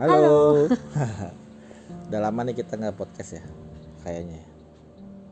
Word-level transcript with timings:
Halo. 0.00 0.64
Udah 2.08 2.20
lama 2.24 2.40
nih 2.48 2.56
kita 2.56 2.80
nggak 2.80 2.96
podcast 2.96 3.36
ya, 3.36 3.44
kayaknya. 4.00 4.40
ya. 4.40 4.46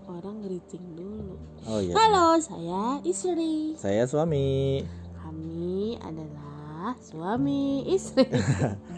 Orang 0.04 0.45
greeting 0.45 0.84
dulu. 0.93 1.41
Oh 1.64 1.80
iya. 1.80 1.96
Halo, 1.96 2.37
saya 2.37 3.00
istri. 3.00 3.73
Saya 3.80 4.04
suami. 4.04 4.84
Kami 5.16 5.96
adalah 6.04 6.93
suami 7.00 7.89
istri. 7.89 8.29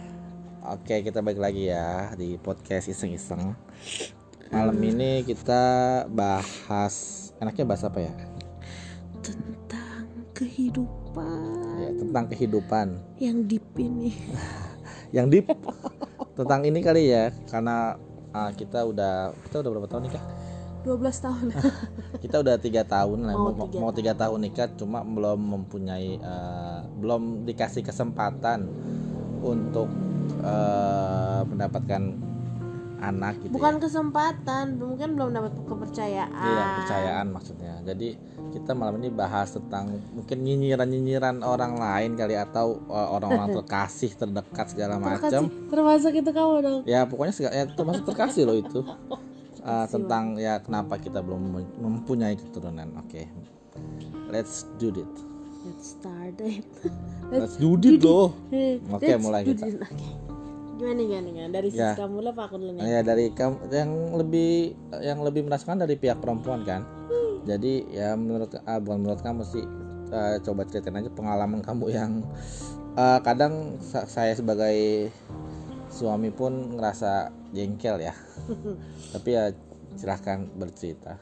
Oke, 0.75 1.06
kita 1.06 1.22
balik 1.22 1.38
lagi 1.38 1.71
ya 1.71 2.18
di 2.18 2.34
podcast 2.34 2.91
iseng-iseng. 2.91 3.55
Malam 4.50 4.75
ini 4.82 5.23
kita 5.23 5.62
bahas 6.11 7.30
enaknya 7.39 7.62
bahas 7.62 7.87
apa 7.87 8.02
ya? 8.02 8.14
Tentang 9.23 10.02
kehidupan 10.34 11.79
Ya, 11.79 11.90
tentang 11.94 12.25
kehidupan. 12.26 12.86
yang 13.22 13.46
deep 13.46 13.71
ini. 13.79 14.11
Yang 15.11 15.27
deep 15.31 15.46
tentang 16.39 16.63
ini 16.67 16.81
kali 16.81 17.11
ya, 17.11 17.35
karena 17.50 17.99
ah, 18.31 18.50
kita 18.55 18.87
udah 18.87 19.35
kita 19.49 19.63
udah 19.63 19.71
berapa 19.75 19.89
tahun 19.91 20.05
nikah? 20.11 20.25
12 20.81 20.96
tahun. 20.96 21.46
Kita 22.25 22.41
udah 22.41 22.57
tiga 22.57 22.89
tahun 22.89 23.29
lah, 23.29 23.36
Oh, 23.36 23.53
mau, 23.53 23.69
tiga 23.69 23.79
mau 23.85 23.93
tiga 23.93 24.13
tahun 24.17 24.49
nikah, 24.49 24.69
cuma 24.81 25.05
belum 25.05 25.36
mempunyai, 25.36 26.17
eh, 26.17 26.81
belum 26.96 27.45
dikasih 27.45 27.85
kesempatan 27.85 28.64
untuk 29.45 29.93
eh, 30.41 31.41
mendapatkan 31.45 32.03
anak 33.00 33.45
gitu. 33.45 33.53
Bukan 33.56 33.77
ya. 33.77 33.81
kesempatan, 33.89 34.64
mungkin 34.77 35.17
belum 35.17 35.31
dapat 35.33 35.53
kepercayaan. 35.64 36.48
Iya, 36.48 36.62
kepercayaan 36.64 37.27
maksudnya. 37.33 37.75
Jadi 37.84 38.08
kita 38.50 38.75
malam 38.75 38.98
ini 38.98 39.09
bahas 39.09 39.50
tentang 39.50 39.89
mungkin 40.11 40.42
nyinyiran-nyinyiran 40.42 41.41
orang 41.41 41.78
lain 41.78 42.14
kali 42.14 42.34
atau 42.34 42.83
eh, 42.84 43.08
orang-orang 43.08 43.55
terkasih, 43.62 44.12
terdekat 44.12 44.66
segala 44.70 44.98
macam. 44.98 45.47
Termasuk 45.48 46.12
itu 46.12 46.30
kamu 46.30 46.55
dong. 46.61 46.80
Ya 46.84 47.06
pokoknya 47.06 47.33
segala, 47.33 47.52
ya, 47.55 47.64
termasuk 47.66 48.05
terkasih 48.05 48.44
loh 48.44 48.58
itu. 48.58 48.80
Eh, 49.61 49.86
tentang 49.92 50.41
ya 50.41 50.56
kenapa 50.56 50.97
kita 50.97 51.20
belum 51.20 51.52
mem- 51.52 51.74
mempunyai 51.77 52.33
keturunan. 52.33 52.97
Oke. 52.97 53.28
Let's 54.33 54.64
do 54.80 54.89
it. 54.89 55.12
Let's 55.69 56.00
start 56.00 56.41
it. 56.41 56.64
Let's 57.28 57.61
do 57.61 57.77
it 57.77 58.00
loh. 58.00 58.33
Oke, 58.89 59.05
Let's 59.05 59.20
mulai 59.20 59.44
kita. 59.44 59.69
it. 59.69 59.77
Oke. 59.84 60.08
Gimana 60.80 61.00
gimana 61.05 61.28
gimana? 61.28 61.50
Dari 61.52 61.69
sisi 61.69 61.84
Ya. 61.84 61.92
kamu 61.92 62.24
lah 62.24 62.33
apa 62.33 62.42
aku 62.48 62.56
dulu 62.56 62.72
nih? 62.72 62.83
Ya 62.89 63.00
dari 63.05 63.27
kamu 63.36 63.55
yang 63.69 63.91
lebih 64.17 64.50
yang 65.05 65.19
lebih 65.20 65.44
merasakan 65.44 65.77
dari 65.77 65.92
pihak 65.92 66.17
perempuan 66.17 66.64
kan. 66.64 66.80
Jadi 67.48 67.88
ya 67.88 68.12
menurut 68.16 68.52
ah, 68.64 68.78
bukan 68.78 68.98
menurut 69.00 69.22
kamu 69.24 69.42
sih 69.48 69.64
eh, 70.12 70.36
coba 70.44 70.69
ceritain 70.69 70.96
aja 70.96 71.10
pengalaman 71.12 71.64
kamu 71.64 71.88
yang 71.88 72.20
eh, 72.96 73.19
kadang 73.24 73.80
sa- 73.80 74.05
saya 74.05 74.36
sebagai 74.36 75.08
suami 75.91 76.30
pun 76.30 76.77
ngerasa 76.77 77.33
jengkel 77.50 78.00
ya. 78.05 78.14
Tapi 79.16 79.28
ya 79.33 79.50
silahkan 79.96 80.46
bercerita. 80.55 81.18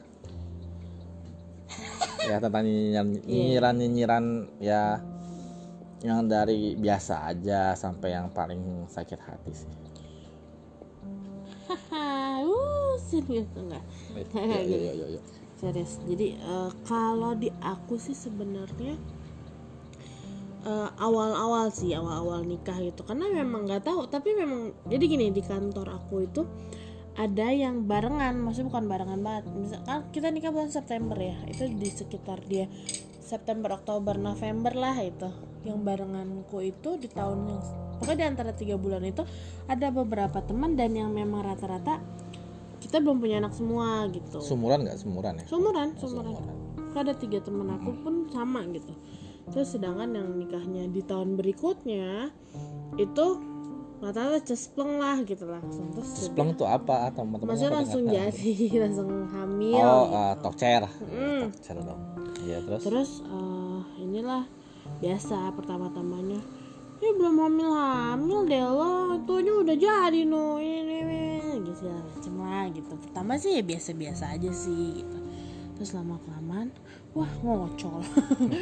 ya 2.19 2.37
tentang 2.37 2.67
nyinyiran 2.67 3.07
nyinyiran 3.25 3.75
nyinyiran 3.79 4.25
ya 4.59 4.99
yang 6.03 6.27
dari 6.29 6.75
biasa 6.79 7.27
aja 7.31 7.73
sampai 7.75 8.13
yang 8.15 8.29
paling 8.31 8.85
sakit 8.87 9.19
hati 9.19 9.51
sih. 9.55 9.71
Uh, 11.89 12.95
serius 12.97 13.49
enggak? 13.53 13.83
Yuk, 14.15 14.67
yuk, 14.69 14.93
yuk, 14.95 15.09
yuk. 15.19 15.23
Serius. 15.59 15.99
Jadi 16.07 16.39
eh, 16.39 16.71
kalau 16.87 17.35
di 17.35 17.51
aku 17.59 17.99
sih 17.99 18.15
sebenarnya 18.15 18.95
eh, 20.63 20.89
awal-awal 20.95 21.67
sih 21.75 21.91
awal-awal 21.91 22.47
nikah 22.47 22.79
gitu 22.79 23.03
karena 23.03 23.27
memang 23.27 23.67
nggak 23.67 23.83
tahu 23.83 24.07
tapi 24.07 24.39
memang 24.39 24.71
jadi 24.87 25.03
gini 25.03 25.35
di 25.35 25.43
kantor 25.43 25.99
aku 25.99 26.23
itu 26.23 26.47
ada 27.19 27.51
yang 27.51 27.83
barengan. 27.83 28.39
Maksudnya 28.39 28.71
bukan 28.71 28.85
barengan 28.87 29.19
banget. 29.19 29.43
Misalkan 29.51 30.07
kita 30.15 30.31
nikah 30.31 30.55
bulan 30.55 30.71
September 30.71 31.19
ya 31.19 31.35
itu 31.51 31.67
di 31.67 31.89
sekitar 31.91 32.39
dia 32.47 32.71
September 33.19 33.75
Oktober 33.75 34.15
November 34.15 34.71
lah 34.71 34.95
itu. 35.03 35.27
Yang 35.67 35.79
barenganku 35.83 36.63
itu 36.63 36.95
di 36.95 37.11
tahun 37.11 37.51
yang 37.51 37.61
pokoknya 37.99 38.15
di 38.15 38.25
antara 38.31 38.51
tiga 38.55 38.79
bulan 38.79 39.03
itu 39.03 39.27
ada 39.67 39.91
beberapa 39.91 40.39
teman 40.39 40.79
dan 40.79 40.95
yang 40.95 41.11
memang 41.11 41.43
rata-rata 41.43 41.99
kita 42.89 43.05
belum 43.05 43.21
punya 43.21 43.37
anak 43.37 43.53
semua 43.53 44.09
gitu 44.09 44.41
Sumuran 44.41 44.81
nggak 44.81 44.97
sumuran 44.97 45.33
ya? 45.37 45.45
Sumuran, 45.45 45.87
sumuran. 45.93 46.33
Ada 46.97 47.13
tiga 47.13 47.37
temen 47.37 47.69
aku 47.69 47.93
pun 48.01 48.25
sama 48.33 48.65
gitu. 48.73 48.91
Terus 49.53 49.77
sedangkan 49.77 50.09
yang 50.17 50.29
nikahnya 50.33 50.89
di 50.89 51.05
tahun 51.05 51.37
berikutnya 51.37 52.33
itu 52.97 53.25
rata-rata 53.99 54.39
cespleng 54.41 54.97
lah 54.97 55.21
gitu 55.21 55.45
langsung. 55.45 55.91
Terus 55.91 56.09
Spleng 56.31 56.55
tuh 56.55 56.65
apa 56.65 57.11
atau 57.11 57.27
teman-teman 57.27 57.51
maksudnya 57.51 57.71
pada 57.71 57.79
langsung 57.83 58.03
jadi 58.07 58.53
langsung 58.83 59.09
hamil. 59.29 59.83
Oh, 59.85 60.03
gitu. 60.07 60.17
uh, 60.17 60.33
tokcer. 60.39 60.81
Mm. 61.03 61.41
Tokcer 61.53 61.77
dong. 61.83 62.01
Iya, 62.47 62.57
terus. 62.63 62.81
Terus 62.87 63.11
eh, 63.27 63.79
inilah 64.01 64.43
biasa 65.03 65.37
pertama-tamanya. 65.53 66.41
Ya 66.99 67.15
belum 67.15 67.35
hamil-hamil 67.39 68.39
deh 68.43 68.59
lo, 68.59 69.23
tuanya 69.23 69.53
udah 69.63 69.75
jadi 69.79 70.21
no 70.27 70.58
gitu. 72.71 72.93
Pertama 72.95 73.35
sih 73.35 73.55
ya 73.55 73.63
biasa-biasa 73.63 74.33
aja 74.33 74.49
sih 74.49 74.99
gitu. 74.99 75.17
Terus 75.75 75.91
lama 75.91 76.19
kelamaan, 76.19 76.69
wah 77.11 77.29
ngocol. 77.39 78.03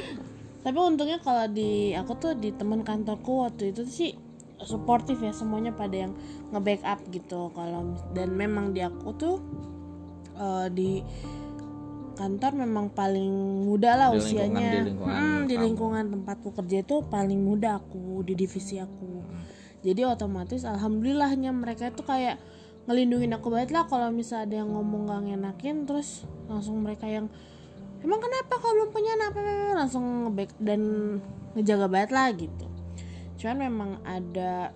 Tapi 0.63 0.77
untungnya 0.77 1.17
kalau 1.17 1.47
di 1.47 1.91
aku 1.91 2.13
tuh 2.15 2.33
di 2.33 2.51
teman 2.51 2.81
kantorku 2.81 3.43
waktu 3.43 3.71
itu 3.71 3.83
sih 3.83 4.11
suportif 4.57 5.17
ya 5.17 5.31
semuanya 5.31 5.71
pada 5.71 5.95
yang 5.97 6.13
nge-backup 6.49 7.05
gitu. 7.09 7.49
Kalau 7.51 7.81
dan 8.11 8.31
memang 8.31 8.71
di 8.71 8.81
aku 8.81 9.09
tuh 9.13 9.35
eh, 10.33 10.67
di 10.69 11.01
kantor 12.13 12.51
memang 12.57 12.89
paling 12.89 13.29
muda 13.63 13.93
lah 13.93 14.09
Di 14.09 14.17
lingkungan- 14.17 14.25
usianya 14.25 14.67
di 14.67 14.79
lingkungan 14.83 15.13
Hmm, 15.13 15.41
di 15.45 15.55
lingkungan 15.55 16.03
tempatku 16.11 16.49
kerja 16.51 16.77
itu 16.81 16.95
paling 17.05 17.37
muda 17.37 17.77
aku 17.77 18.25
di 18.25 18.33
divisi 18.33 18.81
aku 18.81 19.21
jadi 19.79 20.09
otomatis 20.09 20.65
alhamdulillahnya 20.65 21.53
mereka 21.53 21.93
itu 21.93 22.01
kayak 22.01 22.41
ngelindungin 22.87 23.35
aku 23.35 23.51
banget 23.51 23.75
lah 23.75 23.83
kalau 23.85 24.07
misalnya 24.09 24.47
ada 24.47 24.55
yang 24.63 24.69
ngomong 24.71 25.11
gak 25.11 25.21
ngenakin 25.27 25.83
terus 25.83 26.23
langsung 26.47 26.79
mereka 26.79 27.03
yang 27.03 27.27
emang 27.99 28.19
kenapa 28.23 28.55
kau 28.57 28.71
belum 28.71 28.89
punya 28.93 29.11
anak? 29.19 29.35
Langsung 29.75 30.03
ngeback 30.23 30.51
dan 30.61 30.81
ngejaga 31.57 31.87
banget 31.89 32.11
lah 32.13 32.27
gitu. 32.31 32.65
Cuman 33.37 33.57
memang 33.59 33.89
ada 34.05 34.71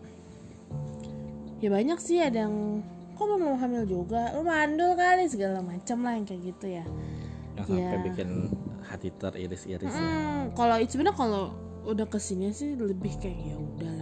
ya 1.61 1.69
banyak 1.69 1.99
sih 2.01 2.17
ada 2.17 2.49
yang 2.49 2.81
kok 3.13 3.29
belum 3.29 3.41
mau 3.45 3.55
hamil 3.55 3.85
juga? 3.85 4.33
Lu 4.33 4.41
mandul 4.41 4.97
kali 4.97 5.29
segala 5.29 5.61
macam 5.61 6.01
lah 6.01 6.17
yang 6.17 6.25
kayak 6.25 6.41
gitu 6.41 6.65
ya. 6.67 6.85
Yang 7.55 7.65
sampai 7.69 7.77
Iya. 7.93 8.03
bikin 8.09 8.29
hati 8.81 9.09
teriris-iris 9.13 9.93
ya. 9.93 10.01
Hmm, 10.01 10.41
kalau 10.57 10.75
itu 10.81 10.97
sebenarnya 10.97 11.15
kalau 11.21 11.43
udah 11.85 12.09
ke 12.09 12.17
sini 12.17 12.49
sih 12.49 12.73
lebih 12.73 13.13
kayak 13.21 13.37
ya 13.37 13.57
udahlah 13.57 14.00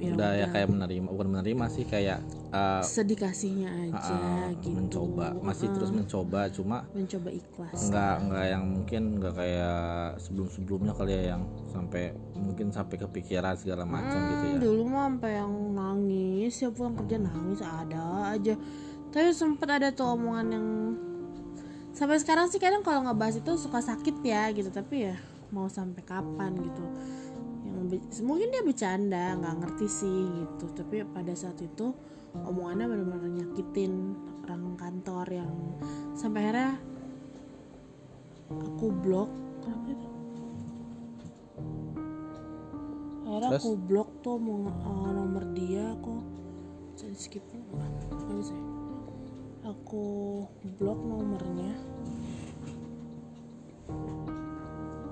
ya 0.00 0.12
Udah 0.16 0.30
ya 0.32 0.46
kayak 0.48 0.68
menerima, 0.72 1.06
bukan 1.12 1.28
menerima 1.28 1.64
sih 1.68 1.84
kayak 1.84 2.24
uh, 2.50 2.80
sedih 2.80 3.20
kasihnya 3.20 3.68
aja 3.68 4.16
uh, 4.16 4.48
gitu. 4.56 4.72
mencoba, 4.72 5.36
masih 5.44 5.68
terus 5.76 5.92
mencoba, 5.92 6.48
cuma 6.48 6.88
mencoba 6.96 7.28
ikhlas. 7.28 7.92
nggak 7.92 8.14
nggak 8.26 8.44
yang 8.48 8.64
mungkin 8.64 9.02
nggak 9.20 9.34
kayak 9.36 9.80
sebelum-sebelumnya 10.24 10.92
kali 10.96 11.12
ya 11.12 11.22
yang 11.36 11.42
sampai 11.68 12.16
mungkin 12.32 12.72
sampai 12.72 12.96
kepikiran 12.96 13.54
segala 13.60 13.84
macam 13.84 14.18
gitu 14.18 14.44
ya. 14.48 14.56
Hmm, 14.56 14.64
dulu 14.64 14.82
mah 14.88 15.04
sampai 15.12 15.32
yang 15.36 15.52
nangis 15.76 16.54
ya 16.56 16.68
pulang 16.72 16.94
kerja 16.96 17.16
nangis 17.20 17.60
ada 17.60 18.04
aja. 18.32 18.54
Tapi 19.10 19.28
sempet 19.36 19.68
ada 19.68 19.88
tuh 19.92 20.16
omongan 20.16 20.46
yang 20.48 20.66
sampai 22.00 22.16
sekarang 22.16 22.48
sih 22.48 22.56
kadang 22.56 22.80
kalau 22.80 23.04
ngebahas 23.04 23.42
itu 23.42 23.52
suka 23.60 23.82
sakit 23.84 24.24
ya 24.24 24.48
gitu 24.54 24.72
tapi 24.72 25.10
ya 25.10 25.16
mau 25.50 25.66
sampai 25.66 26.00
kapan 26.06 26.54
gitu 26.56 26.84
yang 27.70 27.86
mungkin 28.26 28.48
dia 28.50 28.62
bercanda 28.66 29.38
nggak 29.38 29.56
ngerti 29.64 29.86
sih 29.86 30.18
gitu. 30.42 30.66
Tapi 30.74 31.06
pada 31.10 31.32
saat 31.34 31.58
itu 31.62 31.94
omongannya 32.46 32.86
benar-benar 32.86 33.30
nyakitin 33.30 34.14
orang 34.46 34.74
kantor 34.78 35.26
yang 35.30 35.52
sampai 36.14 36.40
akhirnya 36.46 36.72
aku 38.50 38.86
blok. 38.90 39.30
Kenapa 39.62 39.86
itu? 39.92 40.08
Akhirnya 43.30 43.48
Terus? 43.54 43.62
aku 43.62 43.70
blok 43.78 44.08
tuh 44.26 44.36
mau 44.42 44.66
uh, 44.66 45.10
nomor 45.14 45.44
dia 45.54 45.94
aku 45.94 46.22
saya 46.98 47.14
skip. 47.14 47.44
Nggak 47.50 47.90
Nggak 48.10 48.36
bisa 48.42 48.54
aku 49.64 50.06
blok 50.78 50.98
nomornya. 50.98 51.74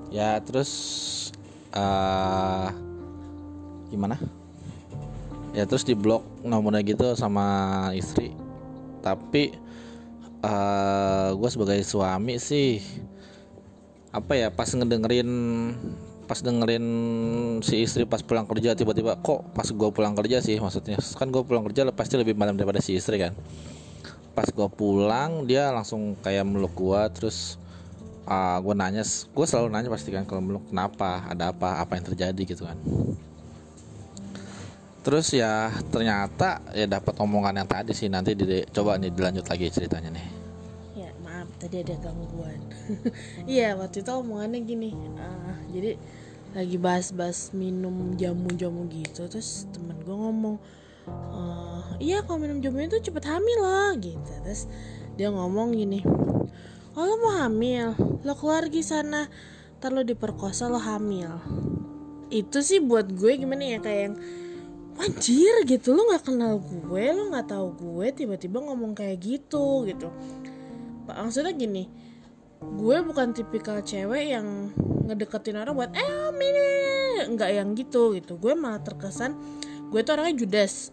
Ya 0.09 0.41
terus 0.41 1.28
uh, 1.79 2.67
gimana? 3.95 4.19
Ya 5.55 5.65
terus 5.65 5.87
di 5.87 5.95
blok 5.95 6.27
nomornya 6.43 6.83
gitu 6.83 7.15
sama 7.15 7.47
istri. 7.95 8.35
Tapi 8.99 9.55
uh, 10.43 11.31
gue 11.39 11.49
sebagai 11.51 11.81
suami 11.87 12.43
sih 12.43 12.83
apa 14.09 14.35
ya 14.35 14.49
pas 14.49 14.67
ngedengerin 14.73 15.31
pas 16.29 16.41
dengerin 16.45 16.87
si 17.65 17.85
istri 17.85 18.05
pas 18.05 18.21
pulang 18.21 18.45
kerja 18.45 18.77
tiba-tiba 18.77 19.17
kok 19.21 19.49
pas 19.57 19.65
gue 19.65 19.89
pulang 19.93 20.13
kerja 20.13 20.45
sih 20.45 20.61
maksudnya 20.61 21.01
kan 21.17 21.33
gue 21.33 21.41
pulang 21.41 21.65
kerja 21.65 21.89
pasti 21.93 22.21
lebih 22.21 22.37
malam 22.37 22.57
daripada 22.57 22.85
si 22.85 22.97
istri 22.97 23.17
kan 23.17 23.33
pas 24.37 24.49
gue 24.49 24.69
pulang 24.69 25.49
dia 25.49 25.73
langsung 25.73 26.17
kayak 26.21 26.45
meluk 26.45 26.73
gue 26.77 27.01
terus 27.17 27.57
uh, 28.29 28.59
gue 28.61 28.75
nanya 28.77 29.03
gue 29.05 29.47
selalu 29.49 29.73
nanya 29.73 29.89
pasti 29.89 30.13
kan 30.13 30.29
kalau 30.29 30.45
meluk 30.45 30.69
kenapa? 30.69 31.25
Ada 31.33 31.51
apa? 31.57 31.81
Apa 31.81 31.97
yang 31.97 32.05
terjadi? 32.13 32.43
Gitu 32.45 32.63
kan. 32.69 32.77
Terus 35.09 35.33
ya 35.33 35.73
ternyata 35.89 36.61
ya 36.77 36.85
dapat 36.85 37.17
omongan 37.17 37.65
yang 37.65 37.69
tadi 37.71 37.97
sih 37.97 38.13
nanti 38.13 38.37
di, 38.37 38.61
coba 38.69 39.01
nih 39.01 39.09
dilanjut 39.09 39.49
lagi 39.49 39.73
ceritanya 39.73 40.13
nih. 40.13 40.27
Ya 41.01 41.11
maaf 41.25 41.49
tadi 41.57 41.81
ada 41.81 41.97
gangguan. 41.97 42.61
Iya 43.49 43.77
waktu 43.81 44.05
itu 44.05 44.11
omongannya 44.13 44.61
gini 44.65 44.93
uh, 45.17 45.57
jadi 45.73 45.97
lagi 46.57 46.77
bahas-bahas 46.81 47.53
minum 47.53 48.17
jamu-jamu 48.17 48.89
gitu 48.89 49.29
terus 49.29 49.69
temen 49.69 50.01
gue 50.01 50.17
ngomong 50.17 50.57
uh, 51.09 51.85
iya 52.01 52.25
kalau 52.25 52.41
minum 52.41 52.65
jamu 52.65 52.81
itu 52.85 53.01
cepet 53.01 53.25
hamil 53.25 53.61
lah 53.65 53.97
gitu. 53.97 54.33
Terus 54.45 54.69
dia 55.17 55.33
ngomong 55.33 55.73
gini 55.73 56.05
oh 56.97 57.05
lo 57.05 57.15
mau 57.21 57.35
hamil? 57.45 57.93
Lo 58.25 58.33
keluar 58.39 58.71
di 58.71 58.81
sana. 58.81 59.29
Ntar 59.79 59.91
lo 59.93 60.03
diperkosa 60.07 60.71
lo 60.71 60.81
hamil. 60.81 61.29
Itu 62.29 62.61
sih 62.61 62.81
buat 62.81 63.09
gue 63.13 63.41
gimana 63.41 63.65
ya 63.65 63.79
kayak 63.81 64.01
yang 64.11 64.17
anjir 64.99 65.55
gitu. 65.69 65.93
Lo 65.93 66.09
nggak 66.09 66.29
kenal 66.29 66.61
gue 66.61 67.05
lo 67.13 67.29
nggak 67.33 67.49
tahu 67.51 67.67
gue 67.77 68.07
tiba-tiba 68.15 68.59
ngomong 68.65 68.97
kayak 68.97 69.19
gitu 69.21 69.85
gitu. 69.85 70.09
Maksudnya 71.09 71.53
gini 71.57 72.09
gue 72.59 72.97
bukan 73.07 73.31
tipikal 73.31 73.79
cewek 73.87 74.35
yang 74.35 74.75
ngedeketin 75.07 75.63
orang 75.63 75.79
buat 75.79 75.95
eh 75.95 76.11
ini 76.35 76.67
nggak 77.33 77.51
yang 77.55 77.69
gitu 77.79 78.19
gitu. 78.19 78.35
Gue 78.37 78.59
malah 78.59 78.83
terkesan 78.83 79.35
gue 79.89 80.01
tuh 80.03 80.19
orangnya 80.19 80.45
judes. 80.45 80.91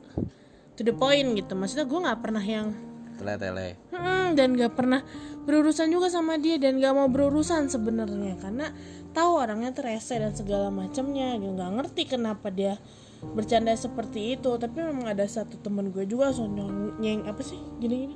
To 0.76 0.84
the 0.84 0.92
point 0.92 1.34
gitu. 1.34 1.56
Maksudnya 1.56 1.88
gue 1.88 2.00
nggak 2.00 2.20
pernah 2.22 2.44
yang 2.44 2.76
tele-tele. 3.16 3.80
Hmm, 3.96 4.36
dan 4.36 4.54
nggak 4.60 4.76
pernah 4.76 5.02
berurusan 5.46 5.94
juga 5.94 6.10
sama 6.10 6.42
dia 6.42 6.58
dan 6.58 6.82
gak 6.82 6.94
mau 6.98 7.08
berurusan 7.08 7.70
sebenarnya. 7.70 8.36
Karena 8.42 8.74
tahu 9.14 9.32
orangnya 9.40 9.72
terese 9.72 10.18
dan 10.18 10.34
segala 10.34 10.74
macamnya. 10.74 11.38
Gitu 11.38 11.54
nggak 11.54 11.72
ngerti 11.82 12.02
kenapa 12.10 12.50
dia 12.52 12.82
bercanda 13.22 13.72
seperti 13.78 14.36
itu. 14.36 14.52
Tapi 14.58 14.78
memang 14.82 15.08
ada 15.08 15.24
satu 15.24 15.56
temen 15.62 15.94
gue 15.94 16.04
juga 16.10 16.34
so 16.34 16.50
nyeng 16.50 17.24
apa 17.30 17.42
sih? 17.46 17.58
Gini 17.80 18.10
gini 18.10 18.16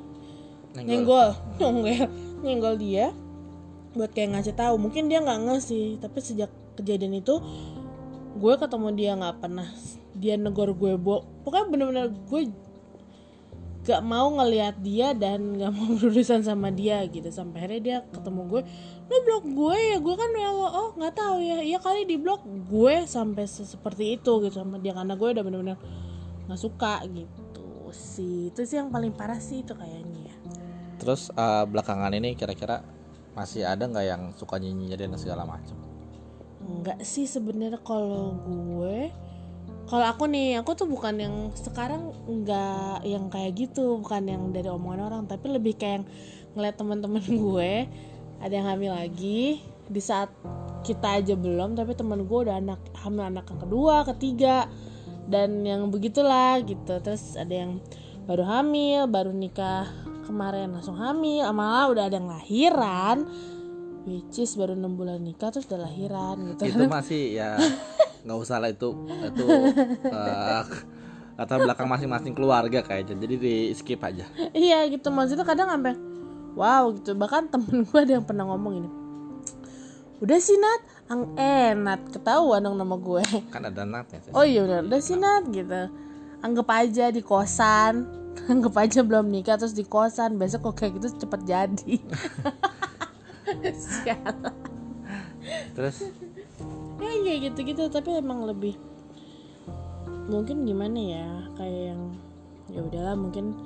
nyenggol. 0.77 1.33
Nyenggol. 1.61 2.09
Nyenggol 2.45 2.75
dia 2.77 3.13
buat 3.93 4.11
kayak 4.13 4.37
ngasih 4.37 4.55
tahu. 4.57 4.75
Mungkin 4.77 5.09
dia 5.09 5.21
nggak 5.21 5.39
ngasih 5.49 5.97
tapi 6.01 6.19
sejak 6.21 6.51
kejadian 6.77 7.21
itu 7.21 7.41
gue 8.37 8.53
ketemu 8.57 8.87
dia 8.93 9.11
nggak 9.17 9.37
pernah. 9.41 9.69
Dia 10.17 10.35
negor 10.35 10.73
gue 10.73 10.97
bo 10.97 11.25
pokoknya 11.45 11.65
bener-bener 11.69 12.05
gue 12.11 12.41
gak 13.85 14.03
mau 14.03 14.27
ngelihat 14.35 14.75
dia 14.83 15.15
dan 15.15 15.55
gak 15.55 15.71
mau 15.71 15.87
berurusan 15.97 16.43
sama 16.43 16.69
dia 16.69 17.01
gitu. 17.07 17.27
Sampai 17.31 17.65
akhirnya 17.65 17.81
dia 17.81 17.97
ketemu 18.11 18.41
gue 18.47 18.61
lo 19.09 19.17
blok 19.25 19.45
gue 19.47 19.77
ya? 19.77 19.97
Gue 19.97 20.15
kan 20.15 20.29
ya 20.35 20.49
oh 20.51 20.89
nggak 20.95 21.13
tahu 21.15 21.37
ya. 21.41 21.57
Iya 21.63 21.79
kali 21.79 22.05
di 22.05 22.17
blok 22.19 22.43
gue 22.45 23.07
sampai 23.07 23.45
seperti 23.47 24.19
itu 24.19 24.31
gitu 24.45 24.55
sama 24.61 24.77
dia 24.77 24.93
karena 24.93 25.15
gue 25.15 25.29
udah 25.31 25.43
bener-bener 25.43 25.77
nggak 26.47 26.59
suka 26.59 27.05
gitu 27.09 27.89
sih. 27.95 28.53
Itu 28.53 28.65
sih 28.67 28.77
yang 28.77 28.93
paling 28.93 29.15
parah 29.15 29.39
sih 29.41 29.65
itu 29.65 29.73
kayaknya 29.73 30.29
ya. 30.29 30.35
Terus 30.99 31.31
uh, 31.33 31.63
belakangan 31.63 32.11
ini 32.11 32.35
kira-kira 32.35 32.83
masih 33.39 33.63
ada 33.63 33.87
nggak 33.87 34.05
yang 34.05 34.23
suka 34.35 34.59
nyanyi 34.59 34.91
dan 34.99 35.15
segala 35.15 35.47
macam 35.47 35.77
Enggak 36.59 36.99
sih 37.07 37.23
sebenarnya 37.23 37.79
kalau 37.79 38.35
gue 38.43 39.07
kalau 39.89 40.05
aku 40.05 40.29
nih 40.29 40.61
aku 40.61 40.77
tuh 40.77 40.85
bukan 40.85 41.17
yang 41.17 41.35
sekarang 41.57 42.13
nggak 42.29 43.03
yang 43.09 43.25
kayak 43.33 43.57
gitu 43.57 43.97
bukan 43.99 44.29
yang 44.29 44.43
dari 44.53 44.69
omongan 44.69 45.09
orang 45.09 45.23
tapi 45.25 45.49
lebih 45.49 45.75
kayak 45.75 46.05
ngeliat 46.53 46.77
teman-teman 46.77 47.25
gue 47.43 47.89
ada 48.39 48.53
yang 48.53 48.69
hamil 48.69 48.93
lagi 48.93 49.59
di 49.89 50.01
saat 50.01 50.29
kita 50.85 51.19
aja 51.19 51.33
belum 51.33 51.73
tapi 51.73 51.97
teman 51.97 52.23
gue 52.23 52.39
udah 52.45 52.61
anak 52.61 52.79
hamil 53.01 53.25
anak 53.25 53.49
yang 53.49 53.59
kedua 53.65 53.95
ketiga 54.15 54.69
dan 55.29 55.61
yang 55.61 55.93
begitulah 55.93 56.57
gitu. 56.65 56.97
Terus 56.99 57.37
ada 57.37 57.53
yang 57.53 57.77
baru 58.25 58.43
hamil 58.45 59.09
baru 59.09 59.33
nikah 59.33 59.89
kemarin 60.25 60.69
langsung 60.69 60.97
hamil 60.97 61.49
malah 61.49 61.89
udah 61.89 62.03
ada 62.05 62.21
yang 62.21 62.29
lahiran 62.29 63.17
which 64.09 64.41
is 64.41 64.57
baru 64.57 64.73
enam 64.73 64.97
bulan 64.97 65.21
nikah 65.21 65.53
terus 65.53 65.69
udah 65.69 65.85
lahiran 65.85 66.57
gitu 66.57 66.65
itu 66.65 66.83
masih 66.89 67.37
ya 67.37 67.55
nggak 68.25 68.37
usah 68.41 68.57
lah 68.59 68.73
itu 68.73 68.89
itu 69.07 69.45
uh, 70.11 70.65
latar 71.39 71.55
belakang 71.63 71.87
masing-masing 71.87 72.35
keluarga 72.35 72.83
kayaknya. 72.83 73.15
Jadi 73.15 73.35
di 73.39 73.55
skip 73.71 74.03
aja. 74.03 74.27
Iya 74.51 74.83
gitu. 74.91 75.07
Maksudnya 75.07 75.47
kadang 75.47 75.71
sampai 75.71 75.95
wow 76.59 76.91
gitu. 76.91 77.15
Bahkan 77.15 77.47
temen 77.47 77.87
gue 77.87 77.99
ada 77.99 78.19
yang 78.19 78.25
pernah 78.27 78.43
ngomong 78.51 78.83
ini 78.83 78.89
udah 80.19 80.35
sih 80.35 80.59
Nat. 80.59 80.81
Ang 81.07 81.21
eh 81.39 81.71
Nat 81.71 82.11
ketahuan 82.11 82.59
dong 82.59 82.75
nama 82.75 82.99
gue. 82.99 83.23
Kan 83.55 83.63
ada 83.63 83.87
Nat 83.87 84.11
ya 84.11 84.19
oh 84.35 84.43
iya 84.43 84.67
udah 84.67 84.83
udah 84.83 84.99
sih 84.99 85.15
Nat 85.15 85.47
gitu. 85.47 85.87
Anggap 86.43 86.67
aja 86.75 87.07
di 87.07 87.23
kosan. 87.23 88.03
Anggap 88.51 88.75
aja 88.75 88.99
belum 88.99 89.31
nikah 89.31 89.55
terus 89.55 89.71
di 89.71 89.87
kosan. 89.87 90.35
Besok 90.35 90.75
kok 90.75 90.83
kayak 90.83 90.99
gitu 90.99 91.23
cepet 91.23 91.41
jadi 91.47 91.95
terus? 95.75 95.97
Ya 96.99 97.11
kayak 97.23 97.39
gitu 97.51 97.59
gitu 97.73 97.83
tapi 97.89 98.19
emang 98.19 98.45
lebih 98.45 98.75
mungkin 100.29 100.67
gimana 100.67 100.99
ya 100.99 101.27
kayak 101.57 101.81
yang 101.95 102.01
ya 102.69 102.79
udahlah 102.85 103.15
mungkin 103.17 103.57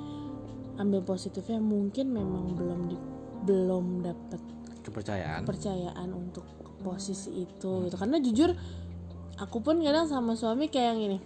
ambil 0.80 1.04
positifnya 1.04 1.60
mungkin 1.60 2.10
memang 2.10 2.56
belum 2.56 2.80
di 2.88 2.96
belum 3.44 4.00
dapat 4.00 4.40
kepercayaan. 4.80 5.44
kepercayaan 5.44 6.08
untuk 6.12 6.44
posisi 6.80 7.44
itu 7.44 7.88
gitu. 7.88 7.96
Karena 7.96 8.16
jujur 8.20 8.56
aku 9.36 9.60
pun 9.60 9.80
kadang 9.84 10.08
sama 10.08 10.36
suami 10.36 10.72
kayak 10.72 10.96
yang 10.96 11.00
ini 11.12 11.18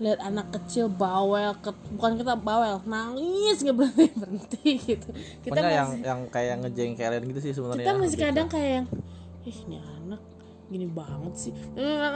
lihat 0.00 0.20
anak 0.24 0.48
kecil 0.56 0.88
bawel 0.88 1.52
ke, 1.60 1.70
bukan 1.94 2.16
kita 2.16 2.32
bawel 2.40 2.80
nangis 2.88 3.60
nggak 3.60 3.76
berhenti 3.76 4.08
berhenti 4.20 4.70
gitu. 4.80 5.08
Kita 5.44 5.60
masih, 5.60 5.76
yang 5.76 5.90
yang 6.00 6.20
kayak 6.32 6.54
ngejengkelin 6.64 7.22
gitu 7.28 7.40
sih 7.44 7.52
sebenarnya 7.52 7.84
kita 7.84 7.92
masih 8.00 8.18
kadang 8.18 8.48
kayak 8.48 8.70
yang 8.80 8.86
ih 9.44 9.58
ini 9.68 9.76
anak 9.76 10.20
gini 10.72 10.86
banget 10.88 11.34
sih. 11.36 11.52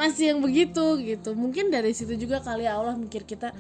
Masih 0.01 0.25
yang 0.33 0.41
begitu 0.41 0.85
gitu. 1.05 1.37
Mungkin 1.37 1.69
dari 1.69 1.93
situ 1.93 2.17
juga 2.17 2.41
kali 2.41 2.65
ya 2.65 2.81
Allah 2.81 2.97
mikir 2.97 3.29
kita 3.29 3.53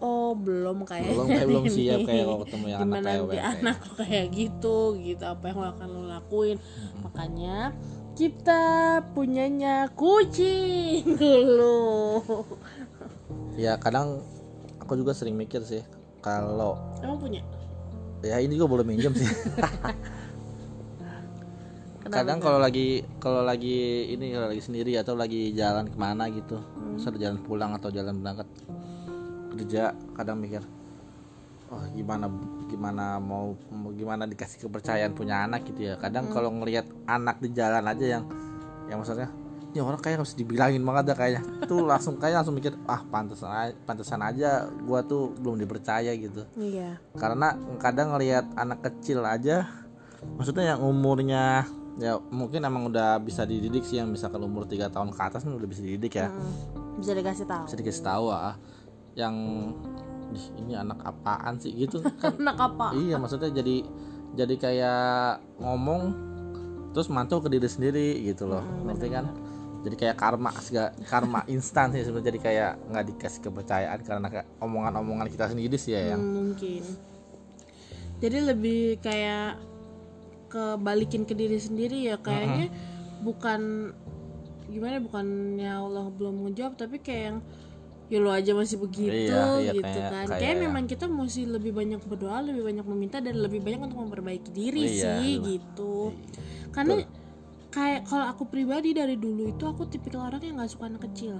oh 0.00 0.32
belum 0.32 0.84
kayak 0.88 1.12
belum 1.12 1.26
kayak 1.28 1.46
belum 1.48 1.64
siap 1.76 2.00
kayak 2.08 2.24
kalau 2.24 2.40
ketemu 2.48 2.66
yang 2.68 2.80
Gimana 2.80 3.08
anak 3.12 3.28
kayak 3.28 3.46
anak 3.60 3.76
lo 3.84 3.92
kayak 4.00 4.26
gitu 4.32 4.76
gitu. 5.04 5.24
Apa 5.28 5.44
yang 5.52 5.60
akan 5.60 5.88
lo 5.92 6.02
lakuin. 6.08 6.56
Hmm. 6.56 7.00
makanya 7.04 7.76
kita 8.16 8.64
punyanya 9.12 9.92
kucing 9.92 11.04
dulu 11.20 12.40
ya 13.56 13.80
kadang 13.80 14.20
aku 14.78 14.94
juga 15.00 15.16
sering 15.16 15.34
mikir 15.34 15.64
sih 15.64 15.82
kalau 16.20 16.76
emang 17.00 17.18
punya 17.18 17.40
ya 18.20 18.36
ini 18.40 18.54
juga 18.54 18.68
boleh 18.76 18.84
minjem 18.84 19.12
sih 19.16 19.28
kadang 22.06 22.38
kalau 22.38 22.62
lagi 22.62 23.02
kalau 23.18 23.42
lagi 23.42 24.06
ini 24.14 24.30
kalau 24.30 24.46
lagi 24.52 24.62
sendiri 24.62 24.94
atau 24.94 25.18
lagi 25.18 25.50
jalan 25.56 25.90
ke 25.90 25.96
mana 25.98 26.30
gitu 26.30 26.54
hmm. 26.54 27.00
misalnya 27.00 27.18
jalan 27.28 27.38
pulang 27.42 27.72
atau 27.74 27.90
jalan 27.90 28.22
berangkat 28.22 28.48
kerja 29.56 29.96
kadang 30.14 30.38
mikir 30.38 30.62
oh 31.66 31.82
gimana 31.98 32.30
gimana 32.70 33.18
mau, 33.18 33.58
mau 33.74 33.90
gimana 33.90 34.22
dikasih 34.22 34.70
kepercayaan 34.70 35.18
punya 35.18 35.42
anak 35.48 35.66
gitu 35.66 35.90
ya 35.90 35.94
kadang 35.98 36.30
hmm. 36.30 36.34
kalau 36.36 36.50
ngelihat 36.54 36.86
anak 37.10 37.42
di 37.42 37.50
jalan 37.50 37.82
aja 37.82 38.06
yang 38.20 38.24
yang 38.86 39.02
maksudnya 39.02 39.30
ini 39.72 39.78
orang 39.82 40.00
kayak 40.00 40.22
harus 40.22 40.32
dibilangin 40.38 40.80
banget 40.84 41.12
dah 41.12 41.16
kayaknya. 41.16 41.42
Tuh 41.66 41.82
langsung 41.84 42.16
kayak 42.16 42.42
langsung 42.42 42.56
mikir 42.56 42.74
ah 42.86 43.02
pantesan 43.06 43.50
aja, 43.50 43.72
pantesan 43.84 44.20
aja 44.22 44.50
gua 44.86 45.02
tuh 45.02 45.34
belum 45.36 45.60
dipercaya 45.60 46.12
gitu. 46.16 46.46
Iya. 46.56 47.00
Karena 47.18 47.56
kadang 47.80 48.14
ngelihat 48.14 48.56
anak 48.56 48.84
kecil 48.86 49.26
aja 49.26 49.86
maksudnya 50.34 50.74
yang 50.74 50.80
umurnya 50.82 51.68
ya 51.96 52.20
mungkin 52.28 52.60
emang 52.66 52.92
udah 52.92 53.16
bisa 53.22 53.48
dididik 53.48 53.86
sih 53.86 53.96
yang 53.96 54.12
misalkan 54.12 54.42
umur 54.44 54.68
3 54.68 54.92
tahun 54.92 55.16
ke 55.16 55.20
atas 55.22 55.46
kan 55.46 55.52
udah 55.56 55.68
bisa 55.68 55.80
dididik 55.80 56.20
ya. 56.20 56.28
Hmm, 56.28 57.00
bisa 57.00 57.12
dikasih 57.16 57.46
tahu. 57.48 57.64
Bisa 57.68 57.76
dikasih 57.76 58.04
tahu 58.04 58.26
ah. 58.32 58.54
Yang 59.16 59.36
ini 60.60 60.76
anak 60.76 61.00
apaan 61.06 61.56
sih? 61.56 61.72
gitu. 61.72 62.04
Kan 62.20 62.36
anak 62.44 62.58
apa? 62.60 62.92
Iya 62.92 63.16
maksudnya 63.16 63.48
jadi 63.48 63.86
jadi 64.36 64.54
kayak 64.60 65.40
ngomong 65.64 66.02
terus 66.92 67.08
mantul 67.08 67.40
ke 67.40 67.48
diri 67.48 67.68
sendiri 67.68 68.08
gitu 68.28 68.44
loh. 68.44 68.60
Hmm, 68.60 68.92
ngerti 68.92 69.08
kan 69.08 69.24
jadi 69.86 69.96
kayak 69.96 70.16
karma 70.18 70.50
karma 71.06 71.40
instan 71.46 71.94
sih 71.94 72.02
sebenarnya. 72.02 72.34
Jadi 72.34 72.38
kayak 72.42 72.72
nggak 72.90 73.04
dikasih 73.14 73.40
kepercayaan 73.46 73.98
karena 74.02 74.28
omongan-omongan 74.58 75.30
kita 75.30 75.46
sendiri 75.54 75.78
sih 75.78 75.94
ya 75.94 76.14
yang 76.14 76.22
hmm, 76.22 76.34
mungkin. 76.34 76.82
Jadi 78.18 78.38
lebih 78.42 78.98
kayak 78.98 79.62
kebalikin 80.50 81.22
ke 81.22 81.34
diri 81.38 81.58
sendiri 81.60 82.10
ya 82.10 82.16
kayaknya 82.18 82.70
mm 82.70 82.74
-hmm. 82.74 83.20
bukan 83.22 83.60
gimana 84.66 84.98
bukannya 84.98 85.70
Allah 85.70 86.06
belum 86.10 86.50
ngejawab 86.50 86.74
tapi 86.74 86.98
kayak 86.98 87.22
yang 87.30 87.38
ya 88.06 88.18
lo 88.22 88.30
aja 88.30 88.54
masih 88.54 88.78
begitu 88.78 89.10
Iya, 89.10 89.58
iya, 89.58 89.72
gitu 89.74 89.82
kayak- 89.82 90.10
kan. 90.14 90.26
kayak 90.30 90.38
kayak 90.38 90.54
yang- 90.54 90.62
memang 90.70 90.84
kita 90.86 91.04
mesti 91.10 91.42
lebih 91.42 91.72
banyak 91.74 92.00
berdoa 92.06 92.38
lebih 92.38 92.62
banyak 92.62 92.86
meminta 92.86 93.18
dan 93.18 93.34
lebih 93.34 93.58
banyak 93.62 93.82
untuk 93.82 93.98
memperbaiki 94.06 94.50
diri 94.54 94.86
Iya, 94.86 95.18
sih 95.18 95.30
iya. 95.38 95.42
gitu. 95.42 96.14
Karena 96.70 97.02
kayak 97.76 98.08
kalau 98.08 98.24
aku 98.32 98.48
pribadi 98.48 98.96
dari 98.96 99.20
dulu 99.20 99.52
itu 99.52 99.68
aku 99.68 99.84
tipikal 99.84 100.32
orang 100.32 100.40
yang 100.40 100.56
nggak 100.56 100.72
suka 100.72 100.88
anak 100.88 101.04
kecil. 101.12 101.36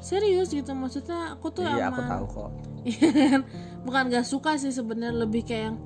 Serius 0.00 0.48
gitu 0.48 0.72
maksudnya 0.72 1.36
aku 1.36 1.52
tuh 1.52 1.68
iya 1.68 1.92
aku 1.92 2.00
emang 2.00 2.08
tahu 2.08 2.26
kok. 2.32 2.50
bukan 3.86 4.02
gak 4.08 4.24
suka 4.24 4.56
sih 4.56 4.70
sebenarnya 4.72 5.26
lebih 5.26 5.42
kayak 5.44 5.68
yang 5.68 5.76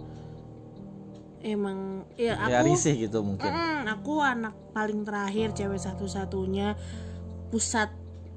emang 1.40 2.04
ya 2.20 2.36
ya 2.36 2.62
aku 2.62 2.70
risih 2.70 2.94
gitu 3.02 3.18
mungkin. 3.26 3.50
Mm, 3.50 3.90
aku 3.98 4.22
anak 4.22 4.54
paling 4.70 5.02
terakhir 5.02 5.50
cewek 5.50 5.80
satu-satunya 5.82 6.78
pusat 7.50 7.90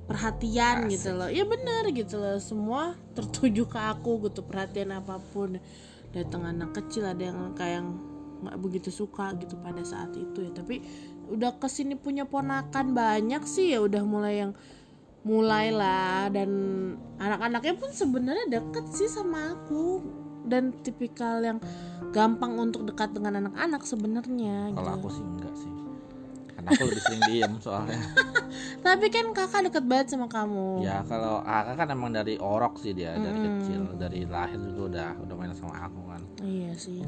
perhatian 0.09 0.89
gitu 0.89 1.13
loh. 1.13 1.29
Ya 1.29 1.45
benar 1.45 1.85
gitu 1.93 2.17
loh 2.17 2.41
semua 2.41 2.97
tertuju 3.13 3.69
ke 3.69 3.77
aku 3.77 4.25
gitu 4.25 4.41
perhatian 4.41 4.89
apa 4.89 5.21
pun. 5.21 5.61
Datang 6.13 6.49
anak 6.49 6.73
kecil 6.77 7.09
ada 7.09 7.29
yang 7.29 7.53
kayak 7.57 7.83
yang 7.83 8.12
begitu 8.59 8.91
suka 8.91 9.31
gitu 9.39 9.55
pada 9.59 9.81
saat 9.83 10.11
itu 10.15 10.43
ya. 10.43 10.51
Tapi 10.51 10.83
udah 11.31 11.55
ke 11.57 11.67
sini 11.71 11.95
punya 11.95 12.27
ponakan 12.27 12.91
banyak 12.91 13.43
sih 13.47 13.73
ya 13.73 13.79
udah 13.79 14.03
mulai 14.03 14.43
yang 14.43 14.51
mulailah. 15.23 16.29
Dan 16.29 16.49
anak-anaknya 17.17 17.73
pun 17.79 17.89
sebenarnya 17.91 18.59
deket 18.59 18.85
sih 18.91 19.07
sama 19.07 19.55
aku. 19.55 20.03
Dan 20.43 20.75
tipikal 20.83 21.39
yang 21.39 21.63
gampang 22.13 22.59
untuk 22.59 22.85
dekat 22.85 23.15
dengan 23.15 23.41
anak-anak 23.41 23.81
sebenarnya 23.87 24.75
kalau 24.77 24.91
gitu. 24.91 24.99
aku 25.01 25.07
sih 25.09 25.25
enggak 25.25 25.55
sih. 25.57 25.71
Karena 26.53 26.69
aku 26.69 26.83
lebih 26.85 27.03
sering 27.03 27.21
diem 27.25 27.53
soalnya. 27.57 28.01
Tapi 28.85 29.05
kan 29.09 29.25
kakak 29.33 29.61
deket 29.71 29.83
banget 29.89 30.07
sama 30.13 30.27
kamu. 30.29 30.85
ya 30.85 31.01
kalau 31.09 31.41
kakak 31.41 31.75
kan 31.79 31.87
emang 31.89 32.11
dari 32.13 32.35
orok 32.37 32.77
sih 32.77 32.93
dia 32.93 33.17
dari 33.17 33.39
kecil 33.39 33.81
dari 33.97 34.27
lahir 34.29 34.59
juga 34.61 34.81
udah 34.93 35.09
udah 35.25 35.35
main 35.35 35.51
sama 35.57 35.89
aku 35.89 35.99
kan. 36.05 36.21
Iya 36.45 36.71
sih. 36.77 37.01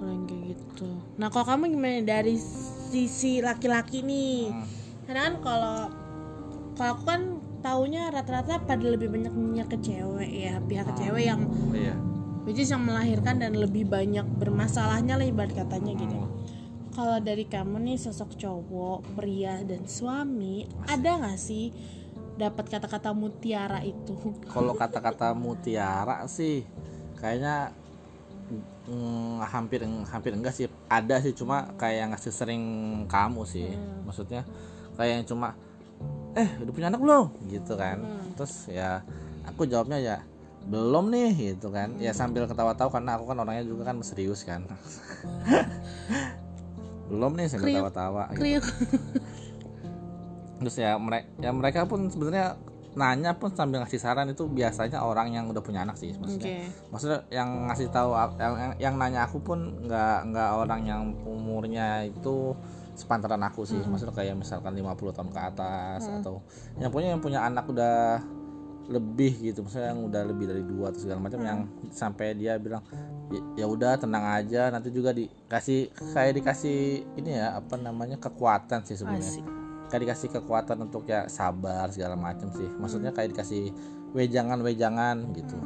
Kalau 0.00 0.10
yang 0.16 0.24
kayak 0.24 0.44
gitu. 0.56 0.88
Nah 1.20 1.28
kalau 1.28 1.44
kamu 1.44 1.76
gimana 1.76 2.00
dari 2.00 2.40
sisi 2.88 3.44
laki-laki 3.44 4.00
nih? 4.00 4.48
Hmm. 4.48 4.64
Karena 5.04 5.20
kan 5.28 5.34
kalau 5.44 5.78
kalau 6.80 6.90
aku 6.96 7.04
kan 7.04 7.22
taunya 7.60 8.08
rata-rata 8.08 8.64
pada 8.64 8.80
lebih 8.80 9.12
banyak 9.12 9.36
minyak 9.36 9.68
ke 9.68 9.76
cewek 9.84 10.32
ya 10.32 10.56
pihak 10.64 10.88
ke 10.88 10.94
cewek 10.96 11.28
yang 11.28 11.44
iya 11.76 11.92
which 12.48 12.56
is 12.56 12.72
yang 12.72 12.80
melahirkan 12.80 13.36
dan 13.36 13.52
lebih 13.52 13.84
banyak 13.84 14.24
bermasalahnya 14.40 15.20
lah 15.20 15.26
ibarat 15.28 15.52
katanya 15.52 15.92
gitu. 15.92 16.16
Hmm. 16.16 16.32
Kalau 16.90 17.22
dari 17.22 17.46
kamu 17.46 17.86
nih 17.86 17.96
sosok 18.00 18.34
cowok, 18.34 19.14
pria 19.14 19.62
dan 19.62 19.86
suami, 19.86 20.66
ada 20.90 21.22
nggak 21.22 21.38
sih 21.38 21.70
dapat 22.34 22.66
kata-kata 22.66 23.12
mutiara 23.12 23.84
itu? 23.84 24.16
kalau 24.48 24.72
kata-kata 24.72 25.36
mutiara 25.36 26.24
sih 26.24 26.64
kayaknya 27.20 27.76
mm, 28.90 29.40
hampir 29.46 29.86
hampir 29.86 30.32
enggak 30.34 30.54
sih. 30.54 30.66
Ada 30.90 31.22
sih 31.22 31.32
cuma 31.32 31.70
kayak 31.78 31.96
yang 31.96 32.10
ngasih 32.12 32.32
sering 32.34 32.64
kamu 33.06 33.42
sih. 33.46 33.70
Maksudnya 34.04 34.42
kayak 34.98 35.22
yang 35.22 35.26
cuma 35.26 35.54
eh 36.34 36.48
udah 36.62 36.72
punya 36.74 36.88
anak 36.90 37.00
belum? 37.00 37.26
Gitu 37.46 37.72
kan. 37.78 38.02
Terus 38.34 38.68
ya 38.70 39.00
aku 39.46 39.64
jawabnya 39.64 39.98
ya 39.98 40.16
belum 40.68 41.08
nih 41.08 41.56
gitu 41.56 41.72
kan. 41.72 41.96
Ya 42.02 42.12
sambil 42.12 42.44
ketawa-tawa 42.44 42.90
karena 42.92 43.16
aku 43.16 43.24
kan 43.30 43.38
orangnya 43.40 43.64
juga 43.64 43.88
kan 43.88 43.96
serius 44.04 44.44
kan. 44.44 44.66
Belum 47.10 47.34
nih 47.34 47.50
sambil 47.50 47.74
ketawa-tawa 47.74 48.30
gitu. 48.38 48.70
Terus 50.62 50.76
ya 50.78 50.94
mereka 51.00 51.26
ya 51.42 51.50
mereka 51.50 51.80
pun 51.90 52.06
sebenarnya 52.06 52.54
nanya 52.92 53.32
pun 53.32 53.50
sambil 53.50 53.78
ngasih 53.78 53.96
saran 53.96 54.26
itu 54.26 54.44
biasanya 54.44 54.98
orang 54.98 55.30
yang 55.30 55.46
udah 55.46 55.58
punya 55.58 55.82
anak 55.82 55.94
sih 55.94 56.10
maksudnya. 56.16 56.42
Maksudnya 56.90 57.18
yang 57.30 57.48
ngasih 57.66 57.88
tahu 57.88 58.10
yang, 58.36 58.54
yang 58.56 58.72
yang 58.80 58.94
nanya 58.96 59.20
aku 59.24 59.38
pun 59.38 59.58
nggak 59.80 60.26
nggak 60.26 60.50
orang 60.56 60.80
yang 60.82 61.02
umurnya 61.22 62.02
itu 62.02 62.52
sepantaran 62.92 63.40
aku 63.40 63.62
sih. 63.64 63.78
Maksudnya 63.80 64.10
kayak 64.12 64.34
misalkan 64.34 64.74
50 64.74 64.90
tahun 65.12 65.30
ke 65.30 65.40
atas 65.40 66.02
atau 66.18 66.42
yang 66.76 66.90
punya 66.90 67.08
yang 67.08 67.20
punya 67.20 67.40
anak 67.40 67.64
udah 67.64 68.18
lebih 68.86 69.38
gitu. 69.40 69.62
Maksudnya 69.62 69.94
yang 69.94 70.02
udah 70.02 70.22
lebih 70.24 70.44
dari 70.46 70.62
dua 70.62 70.90
atau 70.90 70.98
segala 70.98 71.22
macam 71.22 71.38
yang 71.40 71.60
sampai 71.88 72.34
dia 72.34 72.58
bilang 72.58 72.82
"Ya- 73.30 73.62
ya 73.62 73.66
udah 73.66 73.94
tenang 73.96 74.26
aja. 74.26 74.66
Nanti 74.68 74.90
juga 74.90 75.14
dikasih 75.14 75.94
kayak 76.10 76.32
dikasih 76.34 76.78
ini 77.14 77.38
ya 77.38 77.54
apa 77.54 77.78
namanya 77.78 78.18
kekuatan 78.18 78.82
sih 78.82 78.98
sebenarnya. 78.98 79.30
Kayak 79.90 80.06
dikasih 80.06 80.30
kekuatan 80.32 80.78
untuk 80.80 81.02
ya 81.04 81.26
sabar 81.26 81.90
segala 81.90 82.14
macam 82.14 82.48
sih 82.50 82.70
maksudnya 82.72 83.10
kayak 83.10 83.34
dikasih 83.34 83.74
wejangan-wejangan 84.10 85.34
gitu 85.34 85.58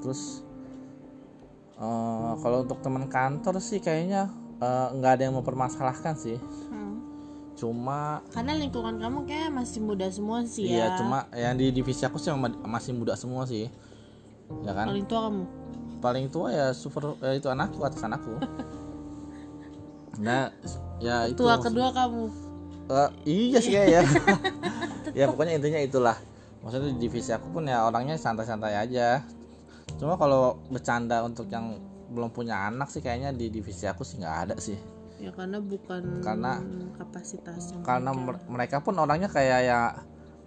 terus 0.00 0.42
eh, 1.74 2.32
kalau 2.36 2.62
untuk 2.62 2.78
teman 2.78 3.06
kantor 3.06 3.58
sih 3.58 3.78
kayaknya 3.78 4.26
eh, 4.58 4.88
nggak 4.92 5.12
ada 5.14 5.22
yang 5.24 5.36
mempermasalahkan 5.36 6.14
sih 6.14 6.38
Hmm. 6.68 6.98
cuma 7.54 8.22
Karena 8.28 8.54
lingkungan 8.54 8.98
kamu 8.98 9.18
kayak 9.24 9.50
masih 9.50 9.80
muda 9.80 10.06
semua 10.08 10.42
sih 10.42 10.66
iya 10.68 10.90
ya. 10.90 10.96
cuma 10.96 11.26
yang 11.32 11.54
di 11.54 11.70
divisi 11.70 12.02
aku 12.02 12.14
sih 12.14 12.30
ma- 12.30 12.50
masih 12.68 12.92
muda 12.92 13.14
semua 13.14 13.42
sih 13.44 13.66
ya 14.62 14.72
kan 14.72 14.86
Paling 14.86 15.06
tua 15.06 15.20
kamu. 15.26 15.42
paling 15.98 16.26
tua 16.28 16.48
ya 16.50 16.66
super 16.70 17.18
ya 17.18 17.34
itu 17.34 17.46
anakku 17.46 17.82
atas 17.82 17.98
anakku 18.00 18.38
nah 20.18 20.50
ya 20.98 21.26
itu 21.26 21.38
Tua 21.38 21.58
kedua 21.58 21.90
kamu. 21.90 22.24
Eh, 22.88 23.08
iya 23.28 23.58
sih 23.60 23.72
ya. 23.76 24.00
ya 25.18 25.24
pokoknya 25.28 25.60
intinya 25.60 25.80
itulah. 25.80 26.16
Maksudnya 26.64 26.90
di 26.96 27.06
divisi 27.06 27.30
aku 27.30 27.52
pun 27.52 27.68
ya 27.68 27.84
orangnya 27.84 28.16
santai-santai 28.16 28.74
aja. 28.74 29.22
Cuma 30.00 30.16
kalau 30.16 30.56
bercanda 30.68 31.20
untuk 31.22 31.48
yang 31.48 31.76
belum 32.08 32.32
punya 32.32 32.68
anak 32.72 32.88
sih 32.88 33.04
kayaknya 33.04 33.36
di 33.36 33.52
divisi 33.52 33.84
aku 33.84 34.02
sih 34.02 34.16
nggak 34.18 34.36
ada 34.48 34.56
sih. 34.56 34.76
Ya 35.20 35.34
karena 35.34 35.60
bukan 35.60 36.22
Karena- 36.24 36.62
kapasitasnya. 36.96 37.84
Karena 37.84 38.10
mer- 38.14 38.44
mereka 38.48 38.80
pun 38.80 38.96
orangnya 38.96 39.28
kayak 39.28 39.60
ya 39.66 39.80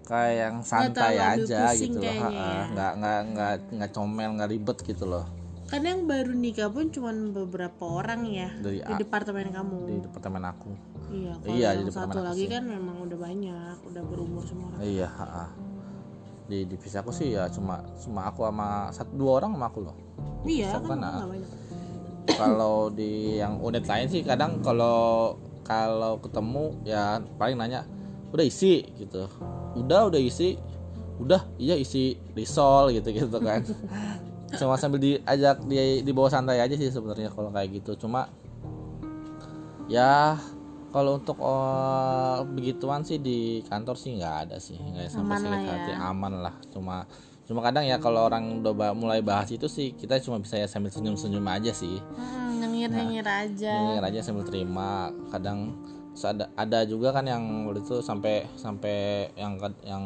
kayak 0.01 0.33
yang 0.49 0.55
santai 0.65 1.21
aja 1.21 1.71
gitu 1.77 2.01
loh. 2.01 2.09
ya. 2.09 2.65
Nggak 2.73 2.91
nggak 2.97 3.19
nggak 3.31 3.53
nggak 3.77 3.91
comel 3.93 4.29
nggak 4.39 4.49
ribet 4.49 4.77
gitu 4.83 5.05
loh 5.05 5.25
Karena 5.71 5.87
yang 5.89 6.03
baru 6.03 6.35
nikah 6.35 6.67
pun 6.67 6.91
cuma 6.91 7.09
beberapa 7.31 7.83
orang 7.87 8.27
ya 8.27 8.51
dari 8.59 8.83
di 8.83 8.93
departemen 8.99 9.47
kamu. 9.49 9.77
di 9.87 9.95
departemen 10.03 10.43
aku. 10.45 10.71
Iya, 11.09 11.31
kalau 11.37 11.55
Iya, 11.55 11.69
di 11.71 11.83
departemen 11.87 12.11
satu 12.11 12.19
aku 12.19 12.27
lagi 12.27 12.43
sih. 12.43 12.51
kan 12.51 12.63
memang 12.65 12.97
udah 13.01 13.17
banyak, 13.17 13.75
udah 13.81 14.03
berumur 14.03 14.43
semua 14.43 14.67
orang. 14.69 14.79
Iya. 14.83 15.07
ha-ha. 15.09 15.45
Di 16.45 16.67
divisi 16.67 16.93
aku 16.93 17.09
sih 17.09 17.31
ya 17.31 17.47
cuma 17.47 17.79
cuma 17.97 18.27
aku 18.27 18.43
sama 18.43 18.67
satu 18.91 19.11
dua 19.15 19.31
orang 19.39 19.55
sama 19.55 19.65
aku 19.65 19.79
loh. 19.81 19.95
Iya, 20.43 20.75
Siapa 20.75 20.87
kan 20.89 20.99
banyak. 20.99 21.47
kalau 22.27 22.91
di 22.91 23.11
yang 23.37 23.57
unit 23.57 23.83
lain 23.83 24.07
sih 24.07 24.21
kadang 24.21 24.59
kalau 24.59 25.35
kalau 25.61 26.19
ketemu 26.19 26.75
ya 26.83 27.03
paling 27.35 27.55
nanya 27.55 27.87
udah 28.29 28.43
isi 28.43 28.83
gitu 28.95 29.27
udah 29.75 30.07
udah 30.07 30.19
isi 30.19 30.55
udah 31.17 31.43
iya 31.57 31.75
isi 31.75 32.15
risol 32.31 32.91
gitu 32.91 33.09
gitu 33.11 33.37
kan 33.37 33.61
cuma 34.59 34.75
sambil 34.75 34.99
diajak 34.99 35.63
di 35.63 36.03
di 36.03 36.11
bawah 36.11 36.31
santai 36.31 36.59
aja 36.59 36.75
sih 36.75 36.91
sebenarnya 36.91 37.31
kalau 37.31 37.51
kayak 37.51 37.81
gitu. 37.81 37.95
Cuma 37.95 38.27
ya 39.87 40.35
kalau 40.91 41.19
untuk 41.19 41.39
eh, 41.39 42.37
begituan 42.51 43.03
sih 43.07 43.19
di 43.19 43.63
kantor 43.67 43.95
sih 43.95 44.19
nggak 44.19 44.35
ada 44.47 44.57
sih. 44.59 44.75
Nggak 44.75 45.07
sampai 45.11 45.35
sakit 45.39 45.67
hati 45.67 45.91
ya. 45.95 45.97
aman 46.11 46.33
lah. 46.43 46.55
Cuma 46.71 47.07
cuma 47.47 47.59
kadang 47.59 47.83
ya 47.83 47.99
kalau 47.99 48.31
orang 48.31 48.63
udah 48.63 48.71
ba- 48.71 48.95
mulai 48.95 49.19
bahas 49.19 49.51
itu 49.51 49.67
sih 49.67 49.91
kita 49.91 50.23
cuma 50.23 50.39
bisa 50.39 50.55
ya 50.55 50.67
sambil 50.71 50.91
senyum 50.91 51.15
senyum 51.19 51.43
aja 51.47 51.71
sih. 51.75 51.99
Hmm, 52.15 52.59
nyengir-nyengir 52.59 53.27
aja. 53.27 53.71
Nyengir 53.75 54.03
aja 54.07 54.19
sambil 54.23 54.47
terima. 54.47 55.11
Kadang 55.31 55.75
ada 56.21 56.51
ada 56.59 56.79
juga 56.83 57.15
kan 57.15 57.23
yang 57.23 57.65
waktu 57.67 57.87
itu 57.87 58.03
sampai 58.03 58.43
sampai 58.59 59.31
yang 59.39 59.55
yang 59.87 60.03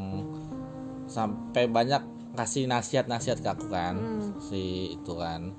sampai 1.09 1.65
banyak 1.69 2.14
kasih 2.36 2.68
nasihat 2.70 3.08
nasihat 3.10 3.39
ke 3.42 3.50
aku 3.50 3.72
kan. 3.72 3.96
Si 4.44 4.94
itu 5.00 5.13
kan. 5.18 5.56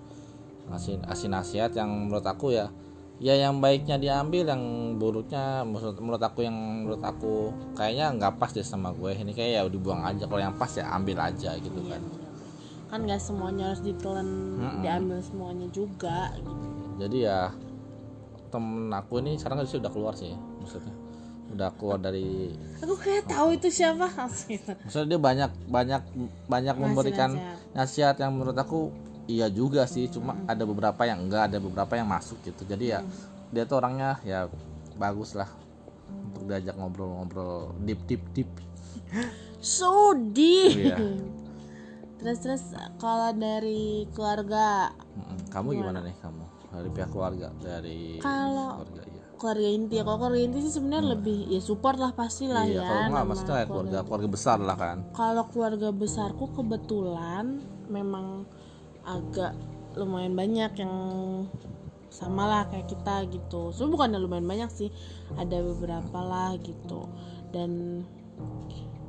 Ngasih 0.71 1.03
kasih 1.09 1.29
nasihat 1.33 1.71
yang 1.75 1.89
menurut 1.89 2.27
aku 2.27 2.53
ya 2.53 2.69
ya 3.17 3.33
yang 3.33 3.65
baiknya 3.65 3.97
diambil 3.97 4.45
yang 4.45 4.63
buruknya 5.01 5.65
menurut 5.65 5.97
menurut 5.97 6.21
aku 6.21 6.45
yang 6.45 6.57
menurut 6.85 7.01
aku 7.01 7.49
kayaknya 7.73 8.13
nggak 8.13 8.37
pas 8.37 8.53
deh 8.53 8.63
sama 8.63 8.93
gue. 8.93 9.17
Ini 9.17 9.33
kayak 9.33 9.51
ya 9.57 9.63
dibuang 9.67 10.05
aja. 10.05 10.29
Kalau 10.29 10.43
yang 10.43 10.55
pas 10.55 10.71
ya 10.77 10.85
ambil 10.93 11.19
aja 11.25 11.57
gitu 11.57 11.81
kan. 11.89 12.03
Kan 12.87 13.03
nggak 13.03 13.19
semuanya 13.19 13.75
harus 13.75 13.83
ditelan, 13.83 14.29
diambil 14.79 15.19
semuanya 15.19 15.67
juga. 15.75 16.31
Gitu. 16.39 16.55
jadi 16.97 17.17
ya 17.19 17.41
temen 18.49 18.89
aku 18.89 19.21
ini 19.21 19.37
sekarang 19.37 19.67
sih 19.69 19.77
udah 19.77 19.93
keluar 19.93 20.15
sih 20.17 20.33
maksudnya 20.63 20.95
udah 21.47 21.71
keluar 21.75 21.97
dari 21.97 22.51
Aku 22.79 22.95
kayak 22.95 23.27
tahu 23.27 23.55
itu 23.55 23.71
siapa. 23.71 24.11
maksudnya 24.11 25.07
dia 25.07 25.21
banyak 25.21 25.51
banyak 25.67 26.03
banyak 26.45 26.77
memberikan 26.77 27.31
nasihat. 27.33 27.57
nasihat 27.73 28.17
yang 28.19 28.33
menurut 28.33 28.55
aku 28.55 28.91
iya 29.27 29.47
juga 29.47 29.87
sih. 29.87 30.07
Cuma 30.07 30.35
ada 30.45 30.63
beberapa 30.63 31.03
yang 31.03 31.23
enggak 31.23 31.49
ada 31.49 31.59
beberapa 31.59 31.95
yang 31.95 32.07
masuk 32.07 32.43
gitu. 32.43 32.63
Jadi 32.63 32.91
ya 32.91 33.01
dia 33.49 33.63
tuh 33.63 33.79
orangnya 33.79 34.19
ya 34.21 34.51
bagus 34.95 35.33
lah 35.33 35.47
untuk 36.27 36.47
diajak 36.47 36.75
ngobrol-ngobrol 36.75 37.75
deep 37.81 38.01
deep 38.07 38.23
deep. 38.33 38.51
So 39.57 40.15
deep. 40.15 40.79
Iya. 40.79 40.99
terus 42.19 42.39
terus 42.39 42.63
kalau 42.97 43.31
dari 43.31 44.07
keluarga? 44.11 44.91
Kamu 45.49 45.73
gimana? 45.73 46.03
nih 46.03 46.15
kamu? 46.19 46.45
Dari 46.67 46.89
pihak 46.91 47.09
keluarga 47.09 47.49
dari 47.57 48.19
Kalau- 48.19 48.83
keluarga 48.83 49.03
iya 49.07 49.16
keluarga 49.37 49.69
inti. 49.69 49.95
Ya 50.01 50.03
kalau 50.03 50.19
keluarga 50.25 50.41
inti 50.43 50.59
sih 50.65 50.73
sebenarnya 50.75 51.15
lebih 51.17 51.39
ya 51.53 51.61
support 51.61 51.97
lah 52.01 52.13
pasti 52.17 52.49
lah 52.49 52.65
iya 52.65 52.81
ya 52.81 52.89
kalau 52.89 53.13
nggak 53.13 53.27
maksudnya 53.29 53.57
ya 53.57 53.67
keluarga 53.69 53.99
keluarga. 54.03 54.29
besar 54.29 54.59
lah 54.59 54.77
kan. 54.77 54.97
Kalau 55.13 55.45
keluarga 55.53 55.89
besarku 55.93 56.45
kebetulan 56.57 57.61
memang 57.87 58.49
agak 59.07 59.55
lumayan 59.97 60.35
banyak 60.35 60.73
yang 60.77 60.95
sama 62.11 62.49
lah 62.49 62.63
kayak 62.73 62.89
kita 62.89 63.29
gitu. 63.29 63.71
So 63.77 63.87
bukannya 63.93 64.17
lumayan 64.17 64.49
banyak 64.49 64.71
sih 64.73 64.89
ada 65.37 65.61
beberapa 65.61 66.19
lah 66.25 66.57
gitu. 66.61 67.07
Dan 67.53 68.03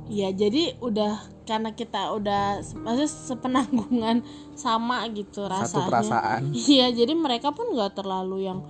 ya 0.08 0.32
jadi 0.32 0.76
udah 0.80 1.20
karena 1.44 1.72
kita 1.76 2.12
udah 2.16 2.60
maksudnya 2.80 3.08
sepenanggungan 3.08 4.16
sama 4.56 5.04
gitu 5.12 5.48
rasanya. 5.48 5.68
satu 5.68 5.80
perasaan. 5.88 6.42
Iya, 6.52 6.92
jadi 6.92 7.12
mereka 7.16 7.52
pun 7.52 7.72
nggak 7.72 7.96
terlalu 7.96 8.48
yang 8.48 8.60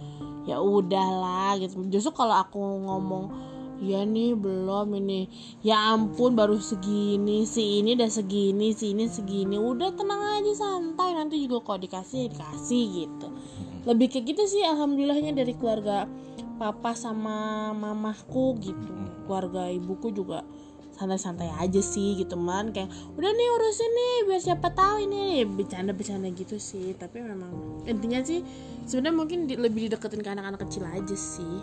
ya 0.49 0.57
udahlah 0.65 1.61
gitu. 1.61 1.85
Justru 1.93 2.17
kalau 2.17 2.41
aku 2.41 2.57
ngomong 2.59 3.25
ya 3.85 4.03
nih 4.09 4.33
belum 4.33 4.97
ini. 4.97 5.29
Ya 5.61 5.93
ampun 5.93 6.33
baru 6.33 6.57
segini 6.57 7.45
si 7.45 7.85
ini 7.85 7.93
udah 7.93 8.09
segini 8.09 8.73
si 8.73 8.97
ini 8.97 9.05
segini. 9.13 9.61
Udah 9.61 9.93
tenang 9.93 10.41
aja 10.41 10.53
santai. 10.57 11.13
Nanti 11.13 11.45
juga 11.45 11.61
kalau 11.69 11.85
dikasih 11.85 12.27
ya 12.27 12.29
dikasih 12.33 12.85
gitu. 13.05 13.29
Lebih 13.85 14.09
kayak 14.09 14.25
gitu 14.33 14.43
sih 14.49 14.65
alhamdulillahnya 14.65 15.37
dari 15.37 15.53
keluarga 15.53 16.09
papa 16.57 16.97
sama 16.97 17.71
mamahku 17.77 18.57
gitu. 18.65 18.89
Keluarga 19.29 19.69
ibuku 19.69 20.17
juga 20.17 20.43
santai-santai 20.99 21.47
aja 21.63 21.79
sih 21.79 22.19
gitu 22.19 22.35
man 22.35 22.75
kayak 22.75 22.91
udah 23.15 23.31
nih 23.31 23.49
urusin 23.55 23.91
nih 23.95 24.15
biar 24.27 24.41
siapa 24.43 24.69
tahu 24.75 25.07
ini. 25.07 25.47
Bercanda-bercanda 25.47 26.27
gitu 26.35 26.59
sih 26.59 26.99
tapi 26.99 27.23
memang 27.23 27.55
intinya 27.87 28.19
sih 28.27 28.43
sebenarnya 28.85 29.15
mungkin 29.15 29.39
di- 29.47 29.55
lebih 29.55 29.87
dideketin 29.87 30.21
ke 30.27 30.31
anak-anak 30.35 30.61
kecil 30.67 30.83
aja 30.91 31.17
sih. 31.17 31.57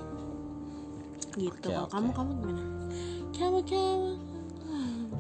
Gitu. 1.36 1.52
Oke, 1.52 1.68
kalau 1.68 1.84
oke. 1.84 1.92
kamu 1.92 2.10
kamu 2.16 2.32
gimana? 2.40 2.64
Kamu 3.36 3.60
kamu. 3.68 4.12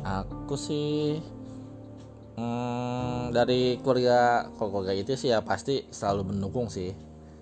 Aku 0.06 0.56
sih 0.56 1.20
hmm, 2.40 3.36
dari 3.36 3.76
keluarga 3.84 4.48
kalau 4.56 4.80
keluarga 4.80 4.96
itu 4.96 5.12
sih 5.20 5.36
ya 5.36 5.44
pasti 5.44 5.84
selalu 5.92 6.32
mendukung 6.32 6.72
sih 6.72 6.96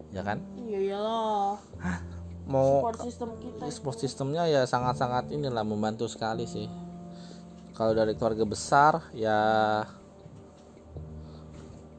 ya 0.09 0.25
kan? 0.25 0.41
Iya 0.57 0.79
iyalah 0.89 1.57
mau 2.43 2.83
support 2.83 2.99
system 3.07 3.29
kita 3.39 3.63
support 3.71 3.97
sistemnya 3.99 4.43
ya 4.51 4.61
sangat-sangat 4.67 5.31
inilah 5.31 5.63
membantu 5.63 6.07
sekali 6.11 6.43
sih. 6.43 6.67
Kalau 7.73 7.95
dari 7.97 8.13
keluarga 8.13 8.45
besar 8.45 9.01
ya 9.15 9.39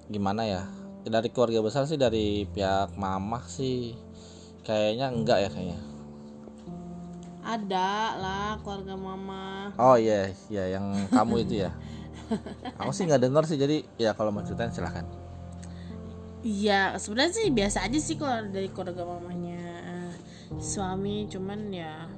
gimana 0.06 0.46
ya? 0.46 0.62
Dari 1.04 1.28
keluarga 1.32 1.60
besar 1.60 1.84
sih 1.84 2.00
dari 2.00 2.48
pihak 2.48 2.96
mamah 2.96 3.44
sih 3.48 3.96
kayaknya 4.64 5.12
enggak 5.12 5.38
ya 5.44 5.48
kayaknya. 5.52 5.80
Ada 7.44 7.90
lah 8.16 8.50
keluarga 8.64 8.96
mama 8.96 9.72
oh 9.76 9.96
iya 9.98 10.32
iya 10.48 10.78
yang 10.78 11.08
kamu 11.12 11.44
itu 11.44 11.66
ya? 11.68 11.70
Aku 12.80 12.92
sih 12.92 13.04
nggak 13.04 13.20
dengar 13.20 13.44
sih 13.44 13.60
jadi 13.60 13.84
ya 14.00 14.16
kalau 14.16 14.32
mau 14.32 14.44
ceritain 14.44 14.72
silahkan. 14.72 15.04
Iya, 16.44 17.00
sebenarnya 17.00 17.32
sih 17.40 17.48
biasa 17.48 17.88
aja 17.88 17.96
sih 17.96 18.20
kalau 18.20 18.44
dari 18.52 18.68
keluarga 18.68 19.00
mamanya 19.08 19.43
suami, 20.64 21.28
cuman 21.28 21.60
ya 21.68 22.08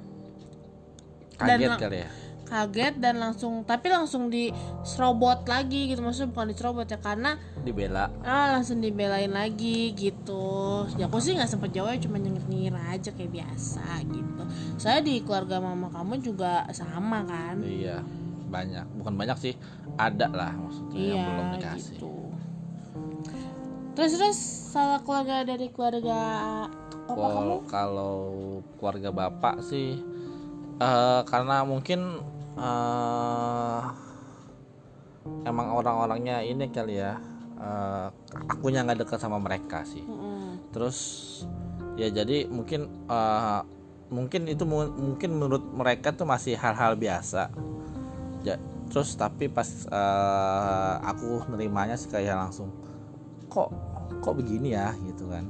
Dan 1.37 1.59
kaget 1.59 1.69
lang- 1.69 1.83
kali 1.83 1.99
ya 2.07 2.11
kaget 2.47 3.03
dan 3.03 3.19
langsung, 3.19 3.67
tapi 3.67 3.90
langsung 3.90 4.31
diserobot 4.31 5.42
lagi 5.51 5.90
gitu, 5.90 5.99
maksudnya 5.99 6.31
bukan 6.31 6.47
diserobot 6.55 6.87
ya 6.87 7.03
karena 7.03 7.35
dibela 7.66 8.07
ah 8.23 8.55
langsung 8.55 8.79
dibelain 8.79 9.35
lagi 9.35 9.90
gitu. 9.99 10.87
Ya 10.94 11.11
aku 11.11 11.18
sih 11.18 11.35
nggak 11.35 11.51
sempet 11.51 11.75
jawab, 11.75 11.99
cuma 11.99 12.23
nyengir 12.23 12.47
nyengir 12.47 12.79
aja 12.79 13.11
kayak 13.11 13.35
biasa 13.35 14.07
gitu. 14.07 14.42
Saya 14.79 15.03
di 15.03 15.27
keluarga 15.27 15.59
mama 15.59 15.90
kamu 15.90 16.23
juga 16.23 16.62
sama 16.70 17.27
kan? 17.27 17.59
iya 17.66 17.99
banyak 18.47 18.87
bukan 18.94 19.14
banyak 19.18 19.38
sih 19.42 19.55
ada 19.99 20.31
lah 20.31 20.55
maksudnya 20.55 21.03
yang 21.03 21.18
Iya 21.18 21.27
belum 21.27 21.47
dikasih 21.59 21.99
gitu. 21.99 22.14
Terus 23.99 24.11
terus 24.14 24.38
salah 24.70 25.03
keluarga 25.03 25.42
dari 25.42 25.66
keluarga? 25.75 26.20
Kalau 27.07 27.62
kalau 27.71 28.14
keluarga 28.77 29.11
bapak 29.14 29.62
sih 29.62 29.99
eh 30.77 31.21
karena 31.25 31.64
mungkin 31.64 32.21
eh 32.59 33.83
emang 35.47 35.73
orang-orangnya 35.73 36.42
ini 36.42 36.66
kali 36.69 36.99
ya 37.01 37.16
eh 37.57 38.07
akunya 38.51 38.85
nggak 38.85 39.07
dekat 39.07 39.19
sama 39.23 39.38
mereka 39.40 39.87
sih. 39.87 40.05
Mm-mm. 40.05 40.61
terus 40.75 40.99
ya 41.97 42.12
jadi 42.12 42.51
mungkin 42.53 42.85
eh 43.09 43.61
mungkin 44.12 44.47
itu 44.47 44.62
mu- 44.69 44.92
mungkin 44.92 45.31
menurut 45.35 45.64
mereka 45.73 46.12
tuh 46.12 46.29
masih 46.29 46.55
hal-hal 46.59 46.95
biasa. 46.95 47.49
Ya 48.45 48.61
terus 48.87 49.19
tapi 49.19 49.51
pas 49.51 49.66
eh, 49.90 50.95
aku 51.03 51.42
nerimanya 51.51 51.99
sih 51.99 52.07
kayak 52.07 52.38
langsung 52.38 52.71
kok 53.51 53.73
kok 54.23 54.35
begini 54.37 54.77
ya? 54.77 54.92
Gitu 55.03 55.27
kan 55.27 55.42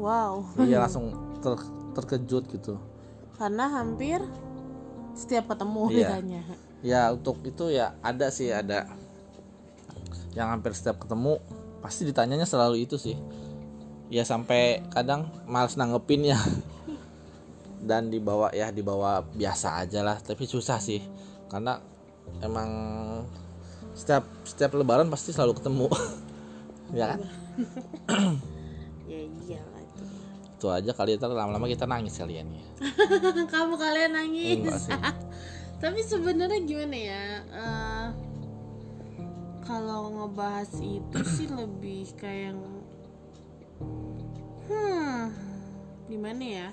Wow. 0.00 0.56
Iya 0.56 0.80
langsung 0.88 1.12
ter- 1.44 1.68
terkejut 1.92 2.48
gitu. 2.48 2.80
Karena 3.36 3.68
hampir 3.68 4.24
setiap 5.12 5.52
ketemu 5.52 5.92
Iya. 5.92 6.08
Ya 6.80 7.12
untuk 7.12 7.44
itu 7.44 7.68
ya 7.68 7.92
ada 8.00 8.32
sih 8.32 8.48
ada 8.48 8.88
yang 10.32 10.48
hampir 10.48 10.72
setiap 10.72 11.04
ketemu 11.04 11.36
pasti 11.84 12.08
ditanyanya 12.08 12.48
selalu 12.48 12.88
itu 12.88 12.96
sih. 12.96 13.20
Ya 14.08 14.24
sampai 14.24 14.80
kadang 14.88 15.28
males 15.44 15.76
nanggepinnya. 15.76 16.40
Dan 17.80 18.12
dibawa 18.12 18.52
ya 18.52 18.68
dibawa 18.72 19.24
biasa 19.24 19.80
aja 19.80 20.04
lah, 20.04 20.20
tapi 20.20 20.44
susah 20.44 20.76
sih. 20.80 21.00
Karena 21.48 21.80
emang 22.44 22.68
setiap 23.96 24.24
setiap 24.44 24.76
lebaran 24.76 25.08
pasti 25.08 25.32
selalu 25.32 25.56
ketemu. 25.60 25.86
ya 26.98 27.16
kan? 27.16 27.20
Ya 29.10 29.26
iyalah 29.26 29.82
itu. 29.82 30.02
Itu 30.54 30.66
aja 30.70 30.90
kali 30.94 31.18
itu 31.18 31.26
lama-lama 31.26 31.66
kita 31.66 31.90
nangis 31.90 32.14
kalian 32.14 32.46
ya. 32.54 32.64
Kamu 33.52 33.74
kalian 33.74 34.14
nangis. 34.14 34.62
Enggak 34.62 34.78
sih. 34.78 34.94
Tapi 35.82 36.00
sebenarnya 36.06 36.60
gimana 36.62 36.94
ya? 36.94 37.24
eh, 37.50 38.06
kalau 39.66 40.14
ngebahas 40.14 40.70
itu 40.78 41.18
sih 41.34 41.48
lebih 41.50 42.06
kayak 42.14 42.54
yang 42.54 42.60
hmm 44.70 45.22
gimana 46.06 46.44
ya? 46.44 46.68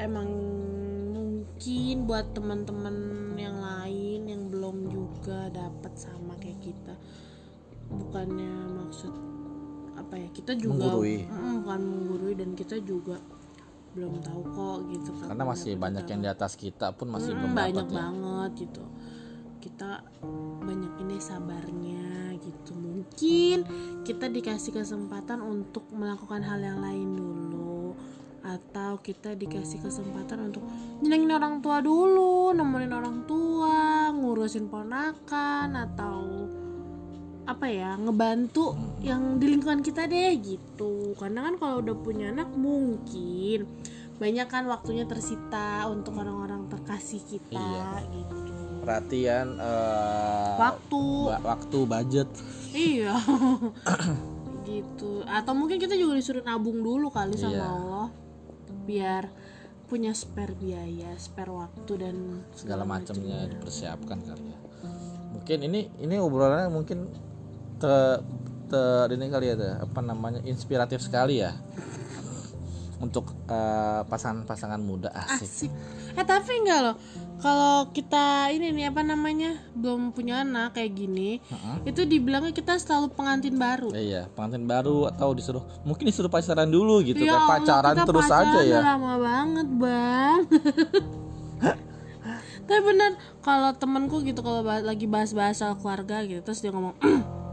Emang 0.00 0.26
mungkin 1.14 2.08
buat 2.08 2.32
teman-teman 2.32 2.96
yang 3.36 3.60
lain 3.60 4.20
yang 4.26 4.42
belum 4.48 4.88
juga 4.88 5.52
dapat 5.52 5.92
sama 5.94 6.34
kayak 6.40 6.58
kita 6.64 6.94
bukannya 7.90 8.80
maksud 8.80 9.12
apa 10.10 10.18
ya 10.18 10.28
kita 10.34 10.52
juga 10.52 10.90
Menggurui. 10.90 11.22
Mm, 11.22 11.54
bukan 11.62 11.80
menggurui 11.86 12.34
dan 12.34 12.50
kita 12.52 12.82
juga 12.82 13.14
belum 13.90 14.18
tahu 14.18 14.42
kok 14.44 14.78
gitu 14.88 15.10
kapan 15.14 15.28
Karena 15.30 15.44
masih 15.46 15.72
banyak 15.76 16.04
yang 16.04 16.20
di 16.20 16.28
atas 16.28 16.52
kita 16.54 16.86
pun 16.92 17.06
masih 17.08 17.30
Mm, 17.30 17.38
belum 17.38 17.52
banyak 17.54 17.86
ya. 17.86 17.94
banget 17.94 18.50
gitu 18.60 18.82
kita 19.60 19.90
banyak 20.60 20.92
ini 20.98 21.16
sabarnya 21.20 22.06
gitu 22.38 22.72
mungkin 22.72 23.62
kita 24.02 24.26
dikasih 24.26 24.72
kesempatan 24.72 25.38
untuk 25.38 25.86
melakukan 25.92 26.40
hal 26.40 26.58
yang 26.58 26.80
lain 26.80 27.12
dulu 27.12 27.92
atau 28.40 28.96
kita 28.98 29.36
dikasih 29.36 29.78
kesempatan 29.78 30.48
untuk 30.48 30.64
nyenengin 30.98 31.30
orang 31.30 31.60
tua 31.60 31.78
dulu 31.78 32.50
nemenin 32.50 32.90
orang 32.90 33.28
tua 33.28 34.08
ngurusin 34.10 34.66
ponakan 34.66 35.76
atau 35.76 36.48
apa 37.50 37.66
ya 37.66 37.98
ngebantu 37.98 38.72
yang 39.00 39.36
di 39.36 39.50
lingkungan 39.50 39.82
kita 39.82 40.06
deh 40.06 40.38
gitu. 40.38 41.18
Karena 41.18 41.42
kan 41.42 41.54
kalau 41.56 41.82
udah 41.82 41.96
punya 41.96 42.30
anak 42.30 42.46
mungkin 42.54 43.66
banyak 44.16 44.46
kan 44.46 44.64
waktunya 44.64 45.02
tersita 45.02 45.84
untuk 45.86 46.14
orang-orang 46.14 46.68
terkasih 46.68 47.18
kita 47.20 47.58
Iya. 47.58 48.06
gitu. 48.06 48.36
Perhatian 48.80 49.48
eh, 49.56 50.54
waktu. 50.56 51.02
ba- 51.26 51.42
waktu 51.50 51.78
budget. 51.84 52.28
Iya. 52.70 53.14
Gitu. 54.62 55.26
Atau 55.26 55.52
mungkin 55.52 55.82
kita 55.82 55.98
juga 55.98 56.14
disuruh 56.14 56.44
nabung 56.44 56.78
dulu 56.78 57.10
kali 57.10 57.34
sama 57.34 57.50
Iya. 57.52 57.66
Allah. 57.66 58.06
Biar 58.86 59.24
punya 59.90 60.14
spare 60.14 60.54
biaya 60.54 61.10
spare 61.18 61.50
waktu 61.50 61.92
dan 61.98 62.16
segala 62.54 62.86
macamnya. 62.86 63.50
dipersiapkan 63.50 64.22
kali 64.22 64.44
ya. 64.46 64.58
Mungkin 65.34 65.58
ini 65.66 65.80
ini 65.98 66.14
obrolannya 66.14 66.70
mungkin 66.70 67.10
te, 67.80 67.94
te 68.68 68.82
ini 69.10 69.26
kali 69.26 69.46
ya 69.48 69.56
te, 69.56 69.70
apa 69.80 70.00
namanya? 70.00 70.44
Inspiratif 70.44 71.00
sekali 71.00 71.40
ya. 71.40 71.56
Untuk 73.00 73.32
eh, 73.48 74.00
pasangan-pasangan 74.04 74.76
muda 74.78 75.08
asik. 75.10 75.48
asik. 75.66 75.72
Eh 76.12 76.22
tapi 76.22 76.52
enggak 76.54 76.80
loh. 76.82 76.96
Kalau 77.40 77.88
kita 77.88 78.52
ini 78.52 78.68
nih 78.70 78.92
apa 78.92 79.00
namanya 79.00 79.56
belum 79.72 80.12
punya 80.12 80.44
anak 80.44 80.76
kayak 80.76 80.92
gini 80.92 81.40
Heeh. 81.40 81.88
itu 81.88 82.04
dibilangnya 82.04 82.52
kita 82.52 82.76
selalu 82.76 83.08
pengantin 83.10 83.56
baru. 83.56 83.88
Eh, 83.90 84.12
Iya, 84.12 84.28
pengantin 84.28 84.68
baru 84.68 85.08
atau 85.08 85.32
disuruh 85.32 85.64
mungkin 85.80 86.04
disuruh 86.04 86.28
pacaran 86.28 86.68
dulu 86.68 87.00
gitu 87.00 87.16
Ya 87.16 87.32
kayak 87.32 87.40
Allah, 87.40 87.48
pacaran 87.56 87.94
kita 87.96 88.04
terus 88.04 88.26
pacaran 88.28 88.52
aja 88.52 88.60
ya. 88.60 88.80
lama 88.84 89.14
banget 89.16 89.68
bang. 89.72 90.40
Tapi 92.68 92.80
bener 92.84 93.10
kalau 93.40 93.72
temenku 93.72 94.20
gitu 94.20 94.40
kalau 94.40 94.60
bah- 94.60 94.84
lagi 94.84 95.08
bahas-bahas 95.08 95.56
soal 95.56 95.74
keluarga 95.74 96.20
gitu 96.22 96.38
terus 96.40 96.60
dia 96.60 96.70
ngomong 96.70 96.92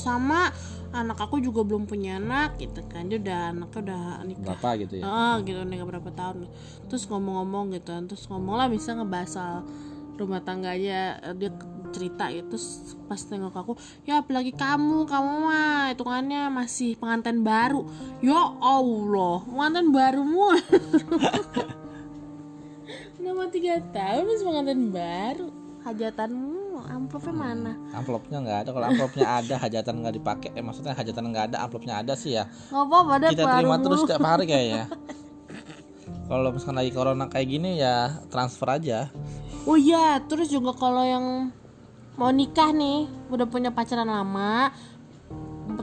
sama 0.00 0.48
anak 0.90 1.22
aku 1.22 1.38
juga 1.38 1.62
belum 1.62 1.84
punya 1.84 2.16
anak 2.16 2.56
gitu 2.56 2.80
kan. 2.88 3.06
Dia 3.06 3.20
udah 3.20 3.40
anaknya 3.52 3.80
udah 3.84 4.04
nikah. 4.26 4.56
Berapa 4.56 4.70
gitu 4.80 4.94
ya? 4.98 5.02
Ah, 5.04 5.36
gitu 5.44 5.60
nikah 5.62 5.86
berapa 5.86 6.10
tahun. 6.10 6.48
Terus 6.88 7.04
ngomong-ngomong 7.06 7.76
gitu 7.76 7.92
terus 8.08 8.24
ngomong 8.26 8.54
lah 8.56 8.66
bisa 8.72 8.96
ngebahas 8.96 9.30
soal 9.30 9.56
rumah 10.20 10.44
tangganya 10.44 11.16
eh, 11.24 11.34
dia 11.36 11.50
cerita 11.90 12.30
gitu 12.30 12.54
terus 12.54 12.94
pas 13.10 13.18
nengok 13.18 13.56
aku 13.56 13.72
ya 14.06 14.22
apalagi 14.22 14.54
kamu 14.54 15.08
kamu 15.10 15.32
mah 15.42 15.90
hitungannya 15.90 16.46
masih 16.52 16.94
pengantin 17.00 17.42
baru. 17.42 17.82
Ya 18.22 18.40
Allah 18.62 19.42
pengantin 19.46 19.88
baru 19.90 20.22
mulu. 20.22 20.60
Nama 23.20 23.44
tiga 23.52 23.82
tahun 23.90 24.22
masih 24.26 24.44
pengantin 24.46 24.82
baru. 24.94 25.48
Hajatanmu 25.80 26.69
amplopnya 26.90 27.34
mana 27.34 27.72
Amplopnya 27.94 28.38
nggak 28.42 28.58
ada. 28.66 28.70
Kalau 28.74 28.86
amplopnya 28.90 29.26
ada, 29.26 29.54
hajatan 29.58 29.94
nggak 30.02 30.14
dipakai. 30.18 30.48
Eh 30.54 30.62
maksudnya 30.62 30.92
hajatan 30.94 31.24
nggak 31.30 31.44
ada, 31.52 31.56
amplopnya 31.62 31.94
ada 32.02 32.14
sih 32.18 32.34
ya. 32.34 32.44
nggak 32.70 32.86
apa-apa 32.86 33.12
deh 33.22 33.28
Kita 33.34 33.44
baru 33.46 33.56
terima 33.58 33.76
terus 33.78 33.98
setiap 34.06 34.22
hari 34.26 34.44
kayaknya. 34.46 34.84
Kalau 36.30 36.54
misalkan 36.54 36.78
lagi 36.78 36.92
corona 36.94 37.26
kayak 37.26 37.48
gini 37.50 37.82
ya 37.82 38.22
transfer 38.30 38.70
aja. 38.70 39.10
Oh 39.66 39.74
iya, 39.74 40.22
terus 40.30 40.46
juga 40.46 40.70
kalau 40.72 41.02
yang 41.02 41.50
mau 42.14 42.30
nikah 42.30 42.70
nih, 42.70 43.10
udah 43.34 43.50
punya 43.50 43.74
pacaran 43.74 44.06
lama, 44.06 44.70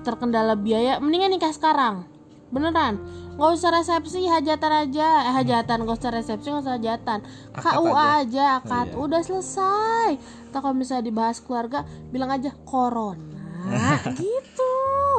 terkendala 0.08 0.56
biaya, 0.56 1.04
mendingan 1.04 1.36
nikah 1.36 1.52
sekarang. 1.52 2.08
Beneran. 2.48 3.00
Nggak 3.38 3.52
usah 3.54 3.70
resepsi, 3.70 4.26
hajatan 4.26 4.72
aja. 4.88 5.08
Eh, 5.30 5.34
hajatan, 5.44 5.78
nggak 5.84 5.98
usah 6.00 6.12
resepsi, 6.14 6.48
nggak 6.50 6.64
usah 6.64 6.76
hajatan. 6.80 7.20
Akad 7.54 7.74
KUA 7.78 7.92
aja. 7.92 8.08
aja, 8.18 8.46
akad. 8.64 8.88
iya. 8.90 8.98
Udah 8.98 9.22
selesai. 9.22 10.10
Atau 10.50 10.60
kalau 10.64 10.76
misalnya 10.76 11.06
dibahas 11.06 11.38
keluarga, 11.44 11.84
bilang 12.10 12.32
aja 12.32 12.50
corona. 12.66 13.22
gitu. 14.22 14.74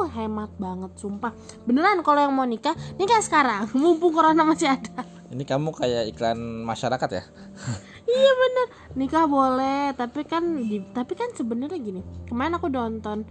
Hemat 0.09 0.51
banget, 0.57 0.91
sumpah. 0.97 1.31
Beneran 1.63 2.01
kalau 2.01 2.19
yang 2.19 2.33
mau 2.33 2.49
nikah, 2.49 2.73
nikah 2.97 3.21
sekarang. 3.21 3.69
Mumpung 3.77 4.11
corona 4.11 4.41
masih 4.43 4.73
ada. 4.73 5.05
Ini 5.29 5.45
kamu 5.45 5.77
kayak 5.77 6.09
iklan 6.11 6.39
masyarakat 6.65 7.09
ya? 7.13 7.23
Iya 8.09 8.31
bener 8.33 8.67
nikah 8.97 9.29
boleh 9.29 9.93
tapi 9.93 10.25
kan 10.25 10.41
di- 10.57 10.81
tapi 10.97 11.13
kan 11.13 11.29
sebenarnya 11.37 11.77
gini 11.77 12.01
kemarin 12.25 12.57
aku 12.57 12.65
nonton 12.65 13.21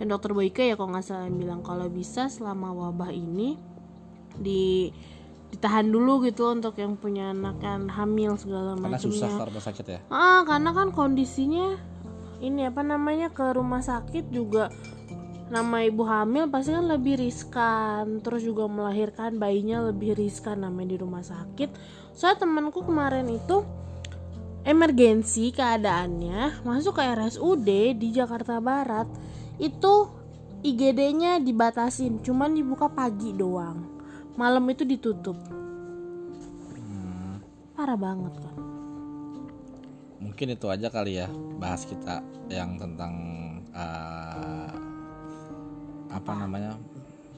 yang 0.00 0.08
dokter 0.08 0.32
Boyke 0.32 0.64
ya 0.64 0.74
kalau 0.80 0.96
nggak 0.96 1.04
salah 1.04 1.28
bilang 1.28 1.60
kalau 1.60 1.86
bisa 1.92 2.32
selama 2.32 2.72
wabah 2.72 3.12
ini 3.12 3.60
di 4.40 4.88
ditahan 5.50 5.90
dulu 5.90 6.24
gitu 6.24 6.46
untuk 6.54 6.78
yang 6.78 6.94
punya 6.94 7.34
anak 7.34 7.58
kan 7.58 7.90
hamil 7.90 8.38
segala 8.38 8.78
Karena 8.78 8.96
susah 8.96 9.28
macamnya. 9.28 9.42
ke 9.44 9.48
rumah 9.50 9.64
sakit 9.66 9.84
ya. 9.90 10.00
ah 10.08 10.40
karena 10.46 10.70
kan 10.70 10.88
kondisinya 10.94 11.74
ini 12.40 12.70
apa 12.70 12.80
namanya 12.86 13.28
ke 13.34 13.52
rumah 13.52 13.82
sakit 13.82 14.30
juga 14.32 14.70
nama 15.50 15.82
ibu 15.82 16.06
hamil 16.06 16.46
pasti 16.46 16.70
kan 16.70 16.86
lebih 16.86 17.18
riskan. 17.18 18.22
Terus 18.22 18.46
juga 18.46 18.70
melahirkan 18.70 19.36
bayinya 19.36 19.90
lebih 19.90 20.14
riskan 20.14 20.62
namanya 20.62 20.94
di 20.94 20.98
rumah 21.02 21.26
sakit. 21.26 21.74
Soalnya 22.14 22.46
temanku 22.46 22.86
kemarin 22.86 23.26
itu 23.26 23.66
emergensi 24.62 25.50
keadaannya 25.50 26.62
masuk 26.62 26.96
ke 26.96 27.02
RSUD 27.02 27.68
di 27.98 28.08
Jakarta 28.14 28.62
Barat 28.62 29.10
itu 29.60 30.08
IGD-nya 30.64 31.40
dibatasin 31.40 32.24
cuman 32.24 32.56
dibuka 32.56 32.88
pagi 32.88 33.36
doang 33.36 33.84
malam 34.34 34.64
itu 34.72 34.88
ditutup 34.88 35.36
parah 37.76 37.96
banget 37.96 38.34
kan 38.40 38.56
Mungkin 40.20 40.52
itu 40.52 40.68
aja 40.68 40.92
kali 40.92 41.16
ya 41.16 41.32
bahas 41.56 41.88
kita 41.88 42.20
yang 42.52 42.76
tentang 42.76 43.14
eh, 43.72 44.72
apa 46.12 46.32
namanya 46.36 46.76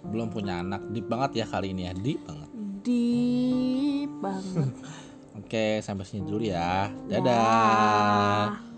belum 0.03 0.35
punya 0.35 0.67
anak 0.67 0.83
deep 0.91 1.07
banget 1.07 1.43
ya 1.43 1.47
kali 1.47 1.71
ini 1.71 1.87
ya 1.87 1.95
deep 1.95 2.19
banget. 2.27 2.51
deep 2.83 4.11
banget 4.19 4.71
Oke 5.33 5.81
sampai 5.81 6.05
sini 6.05 6.29
dulu 6.29 6.45
ya. 6.45 6.93
Dah. 7.09 7.21
Dadah. 7.21 8.72